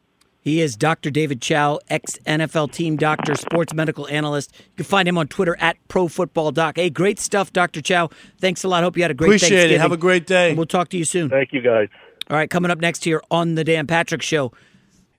[0.46, 1.10] He is Dr.
[1.10, 4.52] David Chao, ex NFL team doctor, sports medical analyst.
[4.56, 6.76] You can find him on Twitter at ProFootballDoc.
[6.76, 7.82] Hey, great stuff, Dr.
[7.82, 8.10] Chao.
[8.38, 8.84] Thanks a lot.
[8.84, 9.34] Hope you had a great day.
[9.34, 9.74] Appreciate Thanksgiving.
[9.74, 9.80] it.
[9.80, 10.50] Have a great day.
[10.50, 11.30] And we'll talk to you soon.
[11.30, 11.88] Thank you, guys.
[12.30, 14.52] All right, coming up next here on the Dan Patrick Show.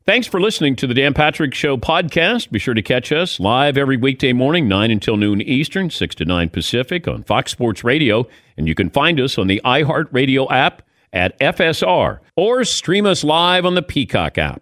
[0.06, 2.50] Thanks for listening to the Dan Patrick Show podcast.
[2.50, 6.24] Be sure to catch us live every weekday morning, 9 until noon Eastern, 6 to
[6.24, 8.26] 9 Pacific on Fox Sports Radio.
[8.56, 13.66] And you can find us on the iHeartRadio app at FSR or stream us live
[13.66, 14.62] on the Peacock app.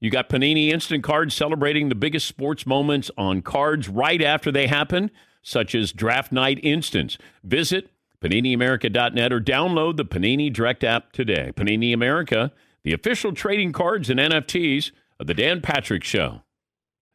[0.00, 4.66] you got Panini Instant Cards celebrating the biggest sports moments on cards right after they
[4.66, 5.10] happen,
[5.42, 7.18] such as Draft Night Instants.
[7.44, 7.90] Visit
[8.22, 11.52] PaniniAmerica.net or download the Panini Direct app today.
[11.54, 16.42] Panini America, the official trading cards and NFTs of The Dan Patrick Show.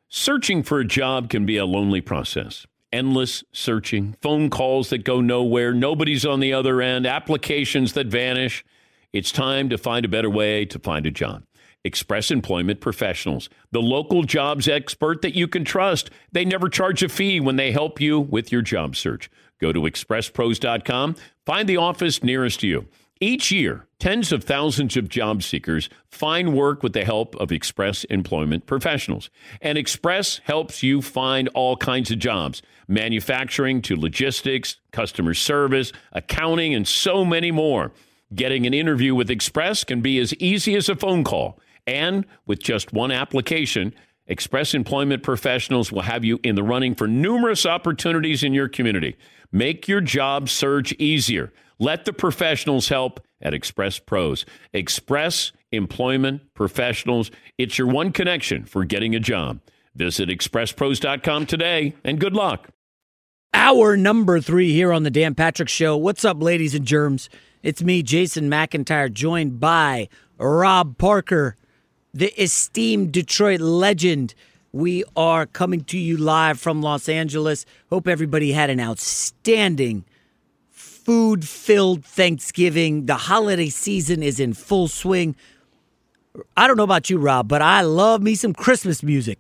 [0.08, 2.68] Searching for a job can be a lonely process.
[2.94, 8.64] Endless searching, phone calls that go nowhere, nobody's on the other end, applications that vanish.
[9.12, 11.44] It's time to find a better way to find a job.
[11.86, 16.10] Express Employment Professionals, the local jobs expert that you can trust.
[16.32, 19.30] They never charge a fee when they help you with your job search.
[19.62, 21.16] Go to expresspros.com,
[21.46, 22.88] find the office nearest to you.
[23.22, 28.04] Each year, tens of thousands of job seekers find work with the help of Express
[28.06, 29.30] Employment Professionals.
[29.62, 36.76] And Express helps you find all kinds of jobs manufacturing to logistics, customer service, accounting,
[36.76, 37.94] and so many more.
[38.34, 41.60] Getting an interview with Express can be as easy as a phone call.
[41.88, 43.94] And with just one application,
[44.28, 49.16] Express Employment Professionals will have you in the running for numerous opportunities in your community.
[49.52, 51.54] Make your job search easier.
[51.78, 54.46] Let the professionals help at Express Pros.
[54.74, 57.30] Express Employment Professionals.
[57.58, 59.60] It's your one connection for getting a job.
[59.96, 62.70] Visit expresspros.com today and good luck.
[63.54, 65.96] Hour number three here on the Dan Patrick Show.
[65.96, 67.30] What's up, ladies and germs?
[67.64, 71.56] It's me, Jason McIntyre, joined by Rob Parker,
[72.16, 74.34] the esteemed Detroit legend.
[74.72, 77.66] We are coming to you live from Los Angeles.
[77.90, 80.06] Hope everybody had an outstanding
[80.72, 83.06] food filled Thanksgiving.
[83.06, 85.36] The holiday season is in full swing.
[86.58, 89.40] I don't know about you, Rob, but I love me some Christmas music.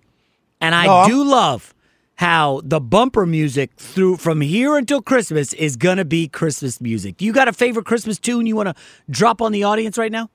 [0.61, 1.07] And I No.
[1.07, 1.73] do love
[2.15, 7.17] how the bumper music through from here until Christmas is going to be Christmas music.
[7.17, 8.75] Do you got a favorite Christmas tune you want to
[9.09, 10.29] drop on the audience right now?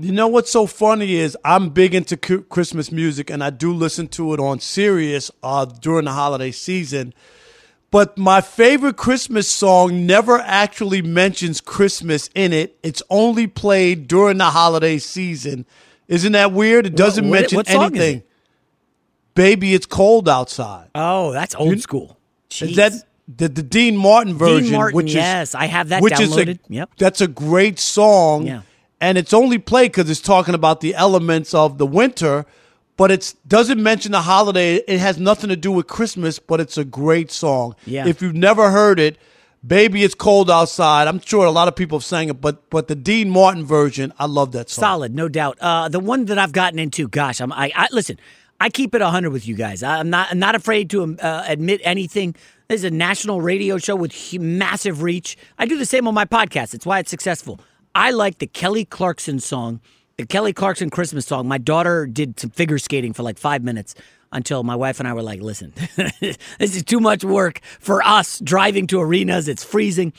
[0.00, 4.08] You know what's so funny is I'm big into Christmas music, and I do listen
[4.08, 7.12] to it on Sirius uh, during the holiday season.
[7.90, 12.78] But my favorite Christmas song never actually mentions Christmas in it.
[12.82, 15.66] It's only played during the holiday season.
[16.06, 16.86] Isn't that weird?
[16.86, 18.16] It doesn't what- mention what is anything.
[18.18, 18.26] it?
[19.34, 20.88] Baby, it's cold outside.
[20.94, 22.18] Oh, that's old school.
[22.60, 22.92] Is that
[23.28, 24.64] the, the Dean Martin version?
[24.64, 26.48] Dean Martin, which is, yes, I have that which downloaded.
[26.48, 26.90] Is a, Yep.
[26.98, 28.46] That's a great song.
[28.46, 28.62] Yeah.
[29.00, 32.44] And it's only played because it's talking about the elements of the winter,
[32.96, 34.76] but it doesn't mention the holiday.
[34.76, 37.74] It has nothing to do with Christmas, but it's a great song.
[37.86, 38.06] Yeah.
[38.06, 39.18] If you've never heard it,
[39.66, 41.06] Baby, it's cold outside.
[41.06, 44.10] I'm sure a lot of people have sang it, but but the Dean Martin version,
[44.18, 44.82] I love that song.
[44.82, 45.58] Solid, no doubt.
[45.60, 48.18] Uh, the one that I've gotten into, gosh, I'm, I, I listen.
[48.58, 49.82] I keep it hundred with you guys.
[49.82, 52.34] I'm not, I'm not afraid to um, uh, admit anything.
[52.68, 55.36] This is a national radio show with massive reach.
[55.58, 56.74] I do the same on my podcast.
[56.74, 57.58] It's why it's successful.
[57.94, 59.80] I like the Kelly Clarkson song,
[60.16, 61.48] the Kelly Clarkson Christmas song.
[61.48, 63.94] My daughter did some figure skating for like five minutes
[64.32, 65.72] until my wife and I were like, "Listen,
[66.20, 69.48] this is too much work for us driving to arenas.
[69.48, 70.12] It's freezing."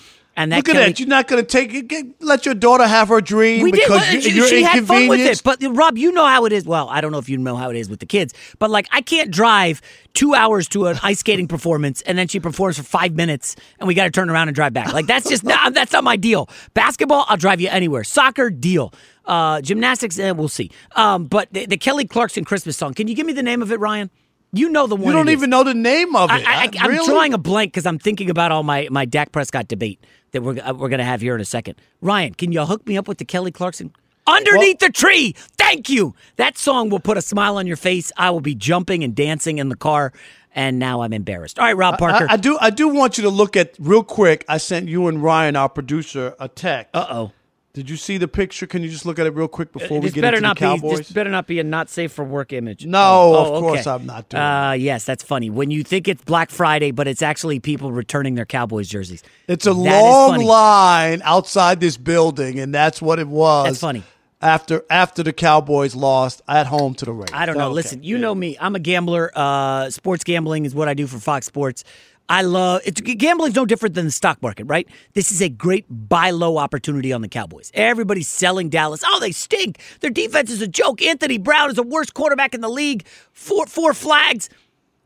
[0.44, 1.00] And that Look at Kelly- that.
[1.00, 1.88] You're not going to take it.
[1.88, 3.82] Get, let your daughter have her dream we did.
[3.82, 5.42] because Well, you, she, you're she had fun with inconvenienced.
[5.42, 5.44] it.
[5.44, 6.66] But Rob, you know how it is.
[6.66, 8.88] Well, I don't know if you know how it is with the kids, but like
[8.92, 9.82] I can't drive
[10.14, 13.88] two hours to an ice skating performance and then she performs for five minutes and
[13.88, 14.92] we got to turn around and drive back.
[14.94, 16.50] Like that's just not that's not my deal.
[16.74, 18.04] Basketball, I'll drive you anywhere.
[18.04, 18.94] Soccer, deal.
[19.26, 20.72] Uh, gymnastics, eh, we'll see.
[20.96, 22.94] Um, but the, the Kelly Clarkson Christmas song.
[22.94, 24.10] Can you give me the name of it, Ryan?
[24.54, 25.06] You know the one.
[25.08, 25.38] You don't it is.
[25.38, 26.45] even know the name of it.
[26.45, 27.08] I, I, Uh, I'm really?
[27.08, 30.60] drawing a blank because I'm thinking about all my my Dak Prescott debate that we're
[30.62, 31.76] uh, we're gonna have here in a second.
[32.02, 33.93] Ryan, can you hook me up with the Kelly Clarkson?
[34.28, 35.34] Underneath the tree.
[35.58, 36.14] Thank you.
[36.36, 38.12] That song will put a smile on your face.
[38.18, 40.14] I will be jumping and dancing in the car,
[40.54, 41.58] and now I'm embarrassed.
[41.58, 42.28] All right, Rob Parker.
[42.30, 42.58] I, I do.
[42.62, 44.45] I do want you to look at real quick.
[44.47, 46.91] I sent you and Ryan, our producer, a text.
[46.93, 47.32] Uh oh.
[47.74, 48.68] Did you see the picture?
[48.68, 50.66] Can you just look at it real quick before we get better into not the
[50.66, 50.92] Cowboys?
[50.92, 50.98] be.
[50.98, 52.86] This better not be a not safe for work image.
[52.86, 53.90] No, Oh, of oh, course okay.
[53.92, 55.50] I'm not doing Uh, yes, that's funny.
[55.50, 59.24] When you think it's Black Friday, but it's actually people returning their Cowboys jerseys.
[59.48, 63.68] It's a That long line outside this building, and that's what it was.
[63.68, 64.04] That's funny.
[64.44, 67.30] After after the Cowboys lost at home to the Raiders.
[67.32, 67.68] I don't know.
[67.68, 67.76] Okay.
[67.76, 68.58] Listen, you know me.
[68.60, 69.32] I'm a gambler.
[69.36, 71.84] Uh, sports gambling is what I do for Fox Sports.
[72.32, 74.88] I love it's gambling's no different than the stock market, right?
[75.16, 77.72] This is a great buy low opportunity on the Cowboys.
[77.74, 79.04] Everybody's selling Dallas.
[79.06, 79.80] Oh, they stink.
[80.00, 81.02] Their defense is a joke.
[81.02, 83.06] Anthony Brown is the worst quarterback in the league.
[83.34, 84.48] Four four flags.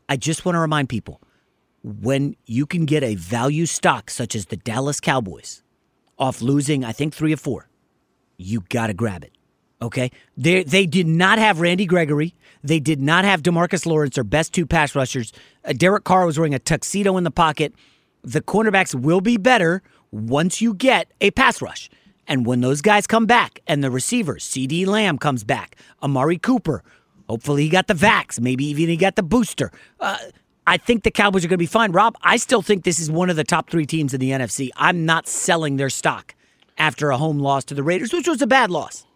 [0.08, 1.20] I just want to remind people
[1.82, 5.64] when you can get a value stock such as the Dallas Cowboys
[6.20, 7.68] off losing, I think three or four,
[8.36, 9.35] you got to grab it.
[9.82, 12.34] Okay, they they did not have Randy Gregory.
[12.62, 15.32] They did not have Demarcus Lawrence, their best two pass rushers.
[15.64, 17.74] Uh, Derek Carr was wearing a tuxedo in the pocket.
[18.22, 21.90] The cornerbacks will be better once you get a pass rush,
[22.26, 26.82] and when those guys come back, and the receivers, CeeDee Lamb comes back, Amari Cooper.
[27.28, 28.40] Hopefully, he got the vax.
[28.40, 29.72] Maybe even he got the booster.
[30.00, 30.16] Uh,
[30.66, 31.92] I think the Cowboys are going to be fine.
[31.92, 34.70] Rob, I still think this is one of the top three teams in the NFC.
[34.76, 36.34] I'm not selling their stock
[36.78, 39.06] after a home loss to the Raiders, which was a bad loss.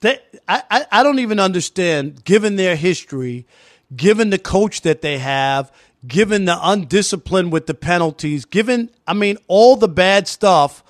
[0.00, 3.46] They, I, I, don't even understand, given their history,
[3.94, 5.72] given the coach that they have,
[6.06, 10.84] given the undisciplined with the penalties, given, I mean, all the bad stuff.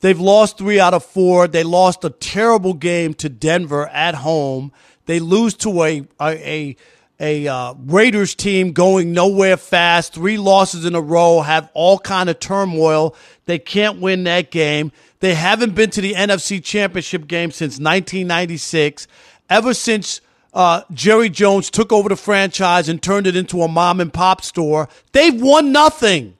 [0.00, 1.46] They've lost three out of four.
[1.48, 4.72] They lost a terrible game to Denver at home.
[5.06, 6.76] They lose to a a a,
[7.20, 10.14] a uh, Raiders team going nowhere fast.
[10.14, 11.40] Three losses in a row.
[11.40, 13.14] Have all kind of turmoil.
[13.44, 14.90] They can't win that game.
[15.22, 19.06] They haven't been to the NFC Championship game since 1996.
[19.48, 20.20] Ever since
[20.52, 24.42] uh, Jerry Jones took over the franchise and turned it into a mom and pop
[24.42, 26.36] store, they've won nothing.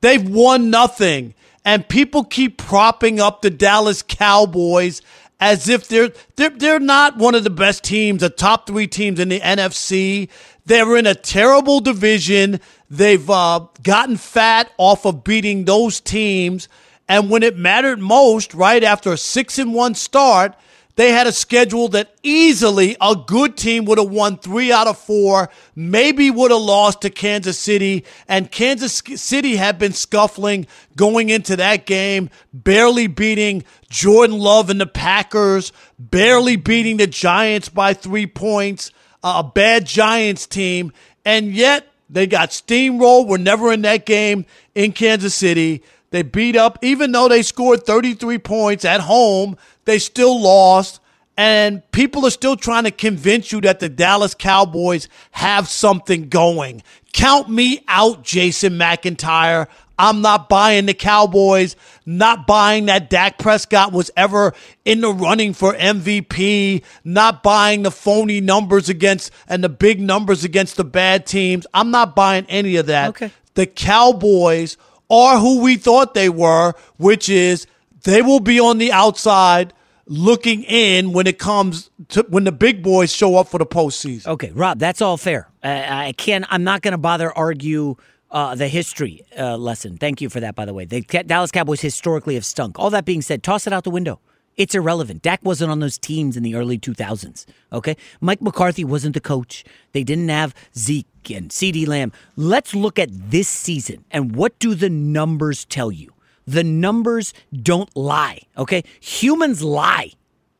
[0.00, 1.34] They've won nothing.
[1.64, 5.02] And people keep propping up the Dallas Cowboys
[5.38, 9.20] as if they're they're they're not one of the best teams, the top three teams
[9.20, 10.28] in the NFC.
[10.64, 12.60] They're in a terrible division.
[12.90, 16.68] They've uh, gotten fat off of beating those teams,
[17.08, 20.56] and when it mattered most, right after a six and one start,
[20.96, 24.98] they had a schedule that easily a good team would have won three out of
[24.98, 28.04] four, maybe would have lost to Kansas City.
[28.26, 34.80] And Kansas City had been scuffling going into that game, barely beating Jordan Love and
[34.80, 38.90] the Packers, barely beating the Giants by three points,
[39.22, 40.92] a bad Giants team.
[41.26, 43.28] And yet they got steamrolled.
[43.28, 45.82] We're never in that game in Kansas City.
[46.16, 50.98] They beat up, even though they scored 33 points at home, they still lost.
[51.36, 56.82] And people are still trying to convince you that the Dallas Cowboys have something going.
[57.12, 59.66] Count me out, Jason McIntyre.
[59.98, 64.54] I'm not buying the Cowboys, not buying that Dak Prescott was ever
[64.86, 70.44] in the running for MVP, not buying the phony numbers against and the big numbers
[70.44, 71.66] against the bad teams.
[71.74, 73.10] I'm not buying any of that.
[73.10, 73.30] Okay.
[73.52, 74.78] The Cowboys
[75.10, 77.66] are who we thought they were, which is
[78.02, 79.72] they will be on the outside
[80.06, 84.26] looking in when it comes to when the big boys show up for the postseason.
[84.28, 85.48] Okay, Rob, that's all fair.
[85.62, 86.44] I, I can't.
[86.48, 87.96] I'm not going to bother argue
[88.30, 89.96] uh, the history uh, lesson.
[89.96, 90.84] Thank you for that, by the way.
[90.84, 92.78] The Dallas Cowboys historically have stunk.
[92.78, 94.20] All that being said, toss it out the window.
[94.56, 95.22] It's irrelevant.
[95.22, 97.44] Dak wasn't on those teams in the early 2000s.
[97.72, 99.64] Okay, Mike McCarthy wasn't the coach.
[99.92, 102.12] They didn't have Zeke and CeeDee Lamb.
[102.36, 106.12] Let's look at this season and what do the numbers tell you?
[106.46, 108.40] The numbers don't lie.
[108.56, 110.12] Okay, humans lie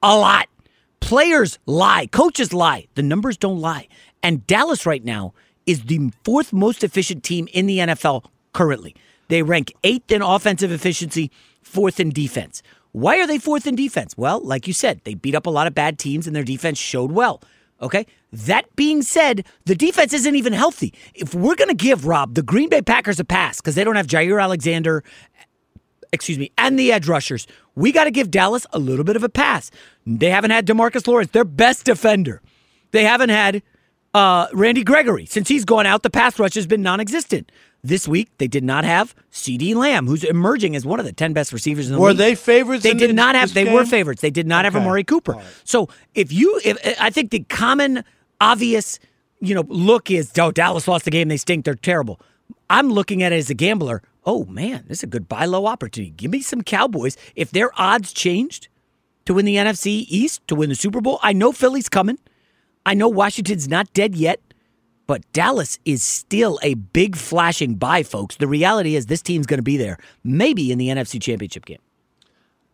[0.02, 0.48] a lot.
[1.00, 2.06] Players lie.
[2.08, 2.88] Coaches lie.
[2.94, 3.88] The numbers don't lie.
[4.22, 5.32] And Dallas right now
[5.64, 8.94] is the fourth most efficient team in the NFL currently.
[9.28, 11.30] They rank eighth in offensive efficiency,
[11.62, 12.62] fourth in defense.
[12.96, 14.16] Why are they fourth in defense?
[14.16, 16.78] Well, like you said, they beat up a lot of bad teams and their defense
[16.78, 17.42] showed well.
[17.82, 18.06] Okay.
[18.32, 20.94] That being said, the defense isn't even healthy.
[21.14, 23.96] If we're going to give Rob the Green Bay Packers a pass because they don't
[23.96, 25.04] have Jaire Alexander,
[26.10, 29.22] excuse me, and the edge rushers, we got to give Dallas a little bit of
[29.22, 29.70] a pass.
[30.06, 32.40] They haven't had Demarcus Lawrence, their best defender.
[32.92, 33.62] They haven't had
[34.14, 35.26] uh, Randy Gregory.
[35.26, 37.52] Since he's gone out, the pass rush has been non existent.
[37.86, 41.32] This week, they did not have CeeDee Lamb, who's emerging as one of the 10
[41.32, 42.18] best receivers in the Were league.
[42.18, 42.82] they favorites?
[42.82, 43.72] They did the- not have, they game?
[43.74, 44.22] were favorites.
[44.22, 44.82] They did not have Okay.
[44.82, 45.40] Amari Cooper.
[45.64, 48.02] So if you, if I think the common,
[48.40, 48.98] obvious,
[49.40, 51.28] you know, look is, oh, Dallas lost the game.
[51.28, 51.64] They stink.
[51.64, 52.20] They're terrible.
[52.68, 54.02] I'm looking at it as a gambler.
[54.24, 56.10] Oh, man, this is a good buy low opportunity.
[56.16, 57.16] Give me some Cowboys.
[57.36, 58.66] If their odds changed
[59.26, 62.18] to win the NFC East, to win the Super Bowl, I know Philly's coming.
[62.84, 64.40] I know Washington's not dead yet,
[65.06, 68.36] but Dallas is still a big flashing buy, folks.
[68.36, 71.78] The reality is this team's going to be there, maybe in the NFC Championship game.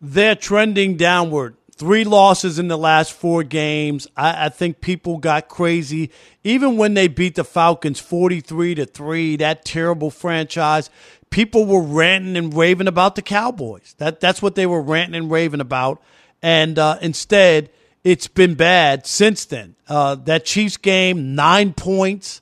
[0.01, 1.55] They're trending downward.
[1.75, 4.07] Three losses in the last four games.
[4.15, 6.11] I, I think people got crazy.
[6.43, 10.89] Even when they beat the Falcons 43 to 3, that terrible franchise,
[11.29, 13.95] people were ranting and raving about the Cowboys.
[13.97, 16.01] That that's what they were ranting and raving about.
[16.43, 17.71] And uh, instead,
[18.03, 19.75] it's been bad since then.
[19.87, 22.41] Uh, that Chiefs game, nine points.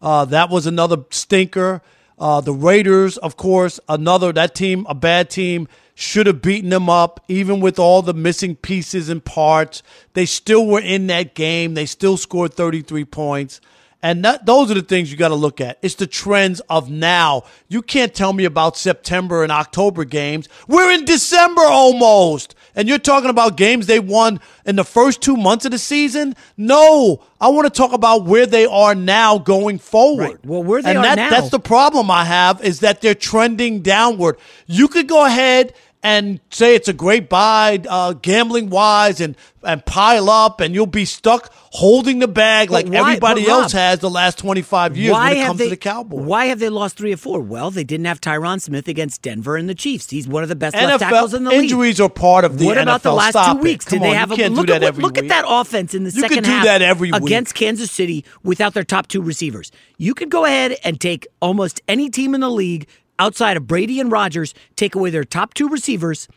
[0.00, 1.82] Uh, that was another stinker.
[2.18, 6.88] Uh, the Raiders, of course, another that team, a bad team, should have beaten them
[6.88, 9.82] up, even with all the missing pieces and parts.
[10.14, 11.74] They still were in that game.
[11.74, 13.60] They still scored 33 points.
[14.02, 15.78] And that, those are the things you got to look at.
[15.80, 17.44] It's the trends of now.
[17.68, 20.48] You can't tell me about September and October games.
[20.66, 22.56] We're in December almost.
[22.74, 26.34] And you're talking about games they won in the first two months of the season?
[26.56, 27.22] No.
[27.40, 30.22] I want to talk about where they are now going forward.
[30.22, 30.44] Right.
[30.46, 33.14] Well, where they and are that, now- That's the problem I have is that they're
[33.14, 34.38] trending downward.
[34.66, 39.86] You could go ahead and say it's a great buy, uh, gambling wise, and and
[39.86, 43.72] pile up, and you'll be stuck holding the bag But like why- everybody Rob, else
[43.72, 46.26] has the last twenty five years when it comes they, to the Cowboys.
[46.26, 47.40] Why have they lost three or four?
[47.40, 50.10] Well, they didn't have Tyron Smith against Denver and the Chiefs.
[50.10, 51.62] He's one of the best left tackles in the NFL league.
[51.70, 53.84] injuries are part of the what about the last Stop two weeks?
[53.84, 56.20] Did they on, have you a look at look at that offense in the You
[56.20, 57.22] second half every week.
[57.22, 59.70] against Kansas City without their top two receivers?
[59.96, 62.88] You could go ahead and take almost any team in the league
[63.18, 66.28] outside of Brady and Rodgers, take away their top two receivers,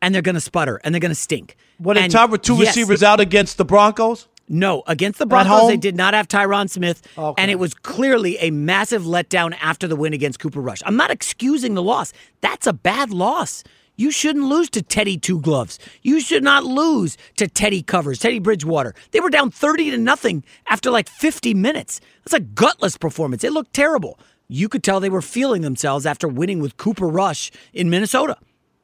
[0.00, 1.56] and they're going to sputter and they're going to stink.
[1.78, 4.28] What the top with two yes, receivers out against the Broncos?
[4.48, 7.40] no, against the Broncos, they did not have Tyron Smith, Okay.
[7.40, 10.82] and it was clearly a massive letdown after the win against Cooper Rush.
[10.84, 12.12] I'm not excusing the loss.
[12.42, 13.64] That's a bad loss.
[13.96, 15.78] You shouldn't lose to Teddy Two Gloves.
[16.02, 18.94] You should not lose to Teddy Covers, Teddy Bridgewater.
[19.12, 22.00] They were down 30 to nothing after like 50 minutes.
[22.24, 23.44] That's a gutless performance.
[23.44, 24.18] It looked terrible.
[24.48, 28.36] You could tell they were feeling themselves after winning with Cooper Rush in Minnesota.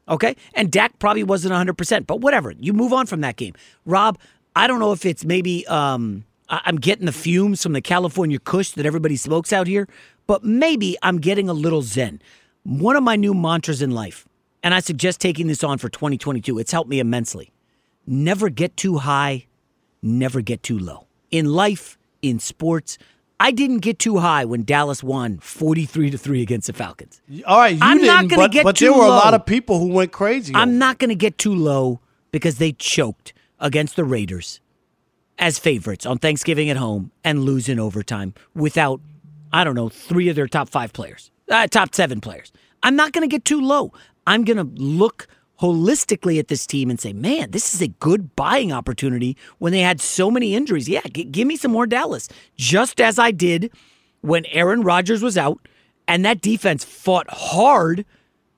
[0.09, 0.37] Okay?
[0.55, 2.53] And Dak probably wasn't 100%, but whatever.
[2.59, 3.55] You move on from that game.
[3.85, 4.19] Rob,
[4.57, 8.71] I don't know if it's maybe um, I'm getting the fumes from the California Kush
[8.73, 9.87] that everybody smokes out here,
[10.27, 12.23] but maybe I'm getting a little zen.
[12.65, 14.27] One of my new mantras in life,
[14.63, 17.53] and I suggest taking this on for 2022, it's helped me immensely.
[18.07, 19.47] Never get too high,
[20.01, 21.07] never get too low.
[21.31, 22.97] In life, in sports,
[23.41, 27.23] I didn't get too high when Dallas won 43 to 3 against the Falcons.
[27.47, 29.79] All right, I'm not gonna get but too But there were a lot of people
[29.79, 30.55] who went crazy.
[30.55, 32.01] I'm not going to get too low
[32.33, 34.61] because they choked against the Raiders
[35.39, 39.01] as favorites on Thanksgiving at home and lose in overtime without,
[39.53, 42.53] I don't know, three of their top five players, uh, top seven players.
[42.83, 43.93] I'm not going to get too low.
[44.27, 45.29] I'm going to look
[45.61, 49.81] holistically at this team and say, man, this is a good buying opportunity when they
[49.81, 50.89] had so many injuries.
[50.89, 53.73] Yeah, g- give me some more Dallas, just as I did
[54.21, 55.59] when Aaron Rodgers was out
[56.07, 58.05] and that defense fought hard.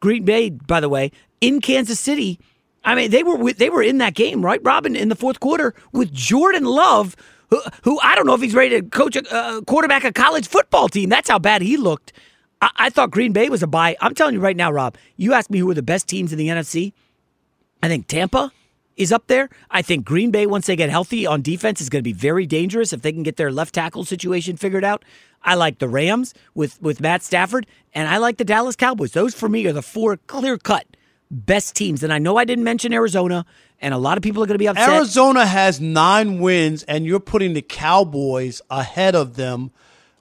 [0.00, 2.38] Green Bay, by the way, in Kansas City.
[2.84, 5.74] I mean, they were they were in that game, right, Robin, in the fourth quarter
[5.92, 7.14] with Jordan Love,
[7.50, 10.48] who, who I don't know if he's ready to coach a uh, quarterback a college
[10.48, 11.10] football team.
[11.10, 12.14] That's how bad he looked.
[12.60, 13.96] I, I thought Green Bay was a buy.
[14.00, 14.96] I'm telling you right now, Rob.
[15.16, 16.92] You asked me who are the best teams in the NFC.
[17.82, 18.52] I think Tampa
[18.96, 19.48] is up there.
[19.70, 22.46] I think Green Bay, once they get healthy on defense, is going to be very
[22.46, 25.04] dangerous if they can get their left tackle situation figured out.
[25.42, 29.12] I like the Rams with, with Matt Stafford, and I like the Dallas Cowboys.
[29.12, 30.86] Those, for me, are the four clear cut
[31.30, 32.02] best teams.
[32.02, 33.46] And I know I didn't mention Arizona,
[33.80, 34.88] and a lot of people are going to be upset.
[34.88, 39.70] Arizona has nine wins, and you're putting the Cowboys ahead of them,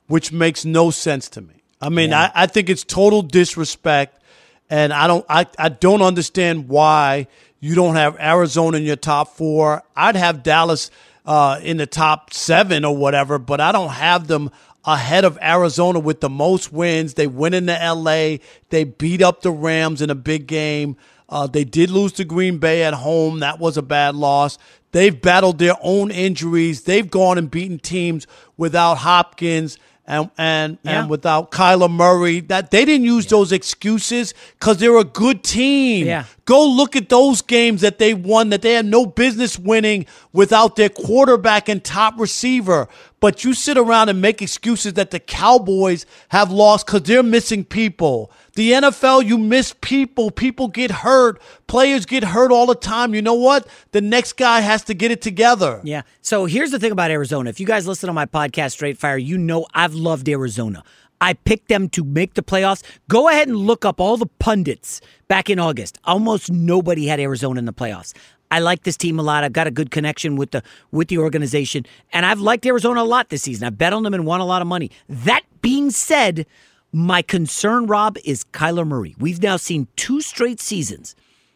[0.08, 1.59] which makes no sense to me.
[1.82, 4.22] I mean, I, I think it's total disrespect,
[4.70, 7.28] and I don't, I, I don't understand why
[7.60, 9.84] you don't have Arizona in your top four.
[9.96, 10.92] I'd have Dallas
[11.26, 14.52] uh, in the top seven or whatever, but I don't have them
[14.86, 17.14] ahead of Arizona with the most wins.
[17.14, 18.38] They went into LA.
[18.70, 20.98] They beat up the Rams in a big game.
[21.28, 23.40] Uh, they did lose to Green Bay at home.
[23.40, 24.58] That was a bad loss.
[24.92, 26.82] They've battled their own injuries.
[26.84, 28.26] They've gone and beaten teams
[28.58, 29.78] without Hopkins
[30.10, 31.02] and and Yeah.
[31.02, 32.42] and without Kyler Murray.
[32.42, 36.08] That they didn't use those excuses because they're a good team.
[36.08, 36.26] Yeah.
[36.46, 40.76] Go look at those games that they won that they had no business winning without
[40.76, 42.88] their quarterback and top receiver.
[43.20, 47.64] But you sit around and make excuses that the Cowboys have lost because they're missing
[47.64, 48.32] people.
[48.60, 50.32] The NFL, you miss people.
[50.32, 51.42] People get hurt.
[51.68, 53.16] Players get hurt all the time.
[53.16, 53.66] You know what?
[53.92, 55.80] The next guy has to get it together.
[55.86, 56.02] Yeah.
[56.22, 57.50] So here's the thing about Arizona.
[57.50, 60.84] If you guys listen to my podcast, Straight Fire, you know I've loved Arizona.
[61.22, 62.84] I picked them to make the playoffs.
[63.08, 65.00] Go ahead and look up all the pundits
[65.30, 65.98] back in August.
[66.04, 68.14] Almost nobody had Arizona in the playoffs.
[68.52, 69.46] I like this team a lot.
[69.46, 73.06] I've got a good connection with the with the organization, and I've liked Arizona a
[73.06, 73.68] lot this season.
[73.68, 74.92] I bet on them and won a lot of money.
[75.08, 76.46] That being said,
[76.92, 79.16] my concern, Rob, is Kyler Murray.
[79.20, 81.16] We've now seen two straight seasons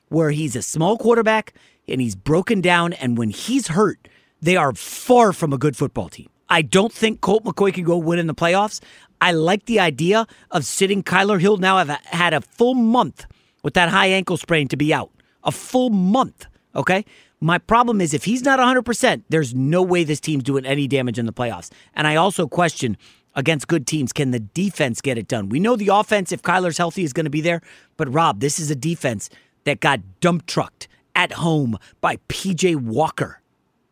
[0.10, 1.54] where he's a small quarterback
[1.88, 4.08] and he's broken down, and when he's hurt,
[4.42, 6.30] they are far from a good football team.
[6.50, 8.80] I don't think Colt McCoy can go win in the playoffs.
[9.20, 13.26] I like the idea of sitting Kyler Hill now have had a full month
[13.64, 15.10] with that high ankle sprain to be out.
[15.44, 17.06] A full month, okay?
[17.42, 21.20] My problem is if he's not 100%, there's no way this team's doing any damage
[21.20, 21.72] in the playoffs.
[21.96, 22.98] And I also question
[23.36, 25.50] against good teams, can the defense get it done?
[25.50, 27.62] We know the offense, if Kyler's healthy, is going to be there.
[27.98, 29.30] But Rob, this is a defense
[29.64, 33.42] that got dump trucked at home by PJ Walker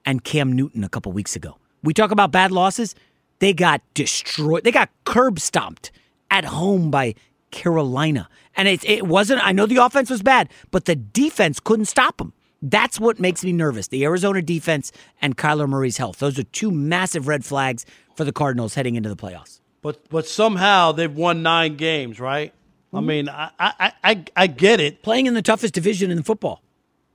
[0.05, 1.57] and Cam Newton a couple weeks ago.
[1.83, 2.95] We talk about bad losses.
[3.39, 4.63] They got destroyed.
[4.63, 5.91] They got curb stomped
[6.29, 7.15] at home by
[7.51, 8.29] Carolina.
[8.55, 12.17] And it, it wasn't, I know the offense was bad, but the defense couldn't stop
[12.17, 12.33] them.
[12.61, 13.87] That's what makes me nervous.
[13.87, 14.91] The Arizona defense
[15.21, 16.19] and Kyler Murray's health.
[16.19, 17.85] Those are two massive red flags
[18.15, 19.59] for the Cardinals heading into the playoffs.
[19.81, 22.53] But but somehow they've won nine games, right?
[22.93, 23.05] I Mm-hmm.
[23.07, 25.01] mean, I, I, I, I get it.
[25.01, 26.61] Playing in the toughest division in football.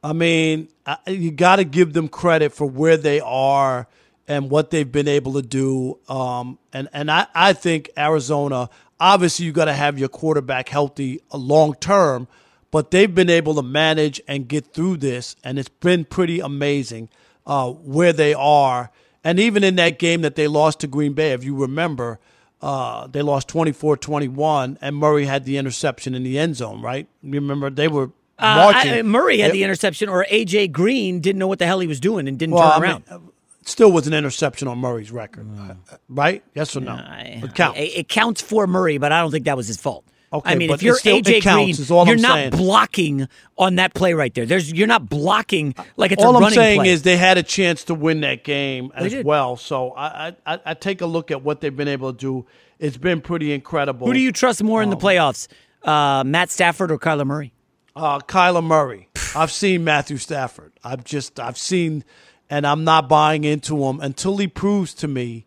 [0.03, 3.86] I mean, I, you got to give them credit for where they are
[4.26, 5.99] and what they've been able to do.
[6.09, 11.20] Um, and and I, I think Arizona, obviously, you got to have your quarterback healthy
[11.32, 12.26] long term,
[12.71, 17.09] but they've been able to manage and get through this, and it's been pretty amazing
[17.47, 18.91] uh, where they are.
[19.25, 22.19] And even in that game that they lost to Green Bay, if you remember,
[22.62, 27.09] uh, they lost 24 21, and Murray had the interception in the end zone, right?
[27.23, 28.73] You remember they were Uh.
[28.75, 31.87] I- Murray had They- the interception, or AJ Green didn't know what the hell he
[31.87, 33.05] was doing and didn't well, turn I around.
[33.11, 33.31] mean, uh,
[33.64, 35.75] still was an interception on Murray's record, uh,
[36.09, 36.43] right?
[36.55, 36.93] Yes or no?
[36.93, 37.79] I- it counts.
[37.79, 40.05] It, it counts for Murray, but I don't think that was his fault.
[40.37, 42.51] Okay, I mean, if you're still- AJ counts, Green, you're I'm not saying.
[42.51, 43.28] blocking
[43.59, 44.47] on that play right there.
[44.47, 46.89] There's you're not blocking like it's All I'm saying play.
[46.91, 49.26] is they had a chance to win that game They as did.
[49.26, 49.57] well.
[49.57, 52.47] So I, I, I- take a look at what they've been able to do.
[52.78, 54.07] It's been pretty incredible.
[54.07, 55.49] Who do you trust more in the Um, playoffs,
[55.82, 57.53] uh, Matt Stafford or Kyler Murray?
[57.95, 59.09] Uh, Kyler Murray.
[59.34, 60.72] I've seen Matthew Stafford.
[60.84, 62.05] I've just I've seen,
[62.51, 65.45] and I'm not buying into him until he proves to me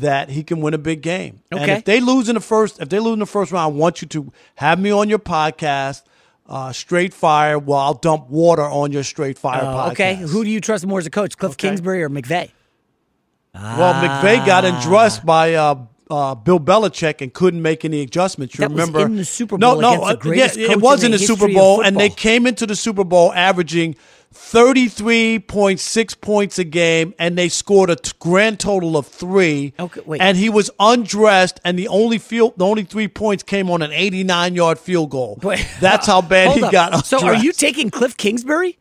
[0.00, 1.40] that he can win a big game.
[1.50, 1.72] And Okay.
[1.74, 4.02] if they lose in the first, if they lose in the first round, I want
[4.02, 6.02] you to have me on your podcast,
[6.48, 7.58] uh, straight fire.
[7.58, 9.92] Well, I'll dump water on your straight fire Uh, podcast.
[9.92, 12.50] okay, who do you trust more as a coach, Cliff Kingsbury or McVay?
[13.54, 15.76] Well, McVay got undressed by uh,
[16.10, 18.54] uh, Bill Belichick and couldn't make any adjustments.
[18.54, 21.10] You That remember in the Super No, Bowl no, the uh, yeah, it was in
[21.10, 23.96] the the Super Bowl, and they came into the Super Bowl averaging
[24.32, 29.72] thirty-three point six points a game, and they scored a t- grand total of three.
[29.78, 30.20] Okay, wait.
[30.20, 33.92] And he was undressed, and the only field, the only three points came on an
[33.92, 35.38] eighty-nine yard field goal.
[35.42, 35.66] Wait.
[35.80, 36.70] That's how bad he up.
[36.72, 36.86] got.
[36.92, 37.06] Undressed.
[37.10, 38.78] So, are you taking Cliff Kingsbury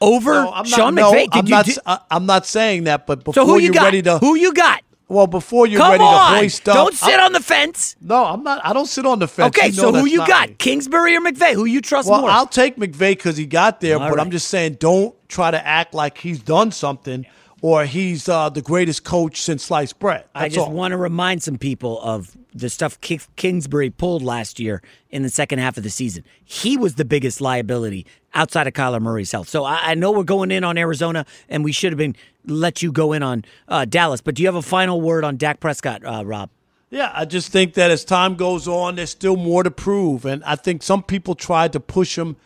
[0.00, 1.30] over No, I'm not, Sean McVay?
[1.30, 1.64] Did I'm not.
[1.66, 3.84] do- s- I, am not saying that, but before so, who you you're got?
[3.84, 4.82] ready to who you got?
[5.08, 6.32] Well, before you're Come ready on!
[6.32, 7.94] to hoist up, Don't sit I'm- on the fence.
[8.00, 8.60] No, I'm not.
[8.64, 9.56] I don't sit on the fence.
[9.56, 10.48] Okay, You know so who you got?
[10.50, 10.54] me.
[10.58, 11.54] Kingsbury or McVay?
[11.54, 12.30] Who you trust Well, more?
[12.30, 14.20] I'll take McVay because he got there, All but right.
[14.24, 17.24] I'm just saying, don't try to act like he's done something
[17.62, 20.24] or he's uh, the greatest coach since sliced bread.
[20.34, 20.72] I just all.
[20.72, 25.58] want to remind some people of the stuff Kingsbury pulled last year in the second
[25.58, 26.24] half of the season.
[26.44, 28.06] He was the biggest liability
[28.36, 29.48] outside of Kyler Murray's health.
[29.48, 32.14] So I, I know we're going in on Arizona, and we should have been
[32.44, 34.20] let you go in on uh, Dallas.
[34.20, 36.50] But do you have a final word on Dak Prescott, uh, Rob?
[36.90, 40.44] Yeah, I just think that as time goes on, there's still more to prove, and
[40.44, 42.36] I think some people tried to push him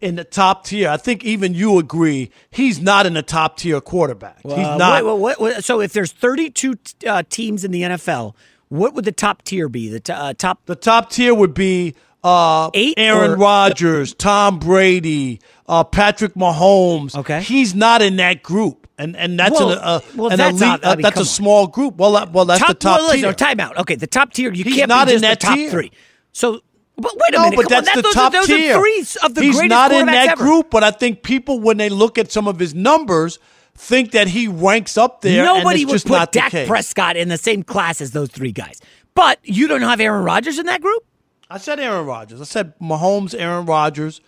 [0.00, 0.88] in the top tier.
[0.88, 4.38] I think even you agree he's not in the top tier quarterback.
[4.44, 5.04] he's Uh, not.
[5.04, 8.34] wait, wait, wait, so if there's 32 t- uh, teams in the NFL,
[8.68, 9.88] what would the top tier be?
[9.88, 14.58] The t- uh, top The top tier would be uh, Eight Aaron or- Rodgers, Tom
[14.58, 17.14] Brady, uh, Patrick Mahomes.
[17.16, 17.40] Okay.
[17.42, 20.60] he's not in that group, and and that's Well, an, uh, well, an that's elite.
[20.60, 21.26] not- I uh, mean, that's a on.
[21.26, 21.96] small group.
[21.96, 23.32] Well, that, well, that's the top well, tier.
[23.32, 23.76] Timeout.
[23.78, 24.52] Okay, the top tier.
[24.52, 25.70] You He's can't not be in that the top tier.
[25.70, 25.92] three.
[26.32, 26.60] So,
[26.96, 27.56] but wait a no, minute.
[27.56, 28.76] but come on, that's that- the those top are, those tier.
[28.76, 30.44] Are three of the He's greatest not in that ever.
[30.44, 33.38] group, but I think people, when they look at some of his numbers,
[33.76, 35.44] think that he ranks up there.
[35.44, 36.66] Nobody and it's would put Dak.
[36.66, 38.80] Prescott in the same class as those three guys.
[39.14, 41.04] But you don't have Aaron Rodgers in that group.
[41.50, 42.40] I said Aaron Rodgers.
[42.40, 44.20] I said Mahomes, Aaron Rodgers,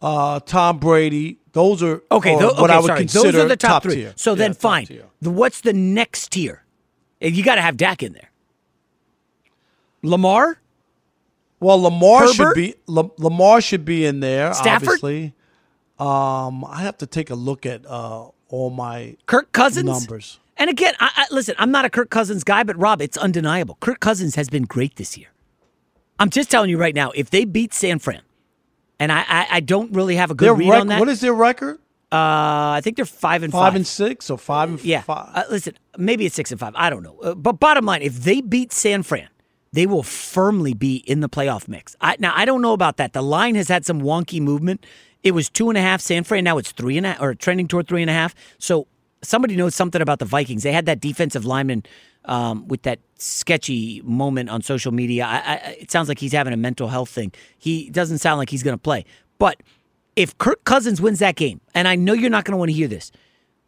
[0.00, 1.38] uh, Tom Brady.
[1.52, 2.98] Those are Okay, tho- what okay, I would sorry.
[3.00, 3.94] consider Those are the top, three.
[3.96, 4.12] tier.
[4.16, 4.86] So Yeah, then, fine.
[5.20, 6.62] The, what's the next tier?
[7.20, 8.30] Eh, You got to have Dak in there.
[10.02, 10.58] Lamar.
[11.60, 14.52] Well, Lamar should be La- Lamar should be in there.
[14.52, 14.88] Stafford?
[14.88, 15.34] Obviously,
[15.98, 20.40] um, I have to take a look at uh, all my Kirk Cousins numbers.
[20.56, 23.78] And again, I, I, listen, I'm not a Kirk Cousins guy, but Rob, it's undeniable.
[23.80, 25.28] Kirk Cousins has been great this year.
[26.18, 28.22] I'm just telling you right now, if they beat San Fran,
[28.98, 31.00] and I, I, I don't really have a good Their read rec- on that.
[31.00, 31.78] What is their record?
[32.12, 33.74] Uh, I think they're five and Five five.
[33.74, 35.02] and six or five and yeah.
[35.02, 35.30] five?
[35.34, 36.72] Uh, listen, maybe it's six and five.
[36.76, 37.18] I don't know.
[37.18, 39.28] Uh, but bottom line, if they beat San Fran,
[39.72, 41.96] they will firmly be in the playoff mix.
[42.00, 43.14] I, now I don't know about that.
[43.14, 44.86] The line has had some wonky movement.
[45.24, 46.44] It was two and a half San Fran.
[46.44, 48.32] Now it's three and a or trending toward three and a half.
[48.58, 48.86] So
[49.22, 50.62] somebody knows something about the Vikings.
[50.62, 51.82] They had that defensive lineman
[52.24, 55.24] um, with that sketchy moment on social media.
[55.24, 57.32] I, I, it sounds like he's having a mental health thing.
[57.58, 59.04] He doesn't sound like he's going to play.
[59.38, 59.62] But
[60.16, 62.74] if Kirk Cousins wins that game, and I know you're not going to want to
[62.74, 63.10] hear this,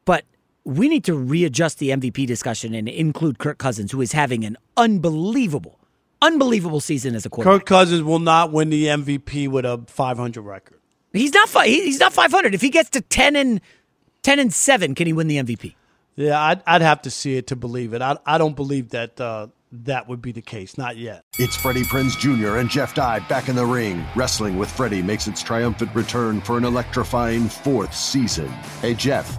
[0.05, 0.25] but
[0.65, 4.57] we need to readjust the MVP discussion and include Kirk Cousins, who is having an
[4.77, 5.79] unbelievable,
[6.23, 7.61] unbelievable season as a quarterback.
[7.61, 10.81] Kirk Cousins will not win the MVP with a 500 record.
[11.13, 12.55] He's not he's not 500.
[12.55, 13.61] If he gets to 10 and
[14.23, 15.75] 10 and 7, can he win the MVP?
[16.17, 18.03] Yeah, I'd, I'd have to see it to believe it.
[18.03, 20.79] I, I don't believe that uh, that would be the case.
[20.79, 21.25] Not yet.
[21.39, 22.57] It's Freddie Prinze Jr.
[22.57, 24.05] and Jeff Dye back in the ring.
[24.15, 28.49] Wrestling with Freddie makes its triumphant return for an electrifying fourth season.
[28.81, 29.39] Hey, Jeff,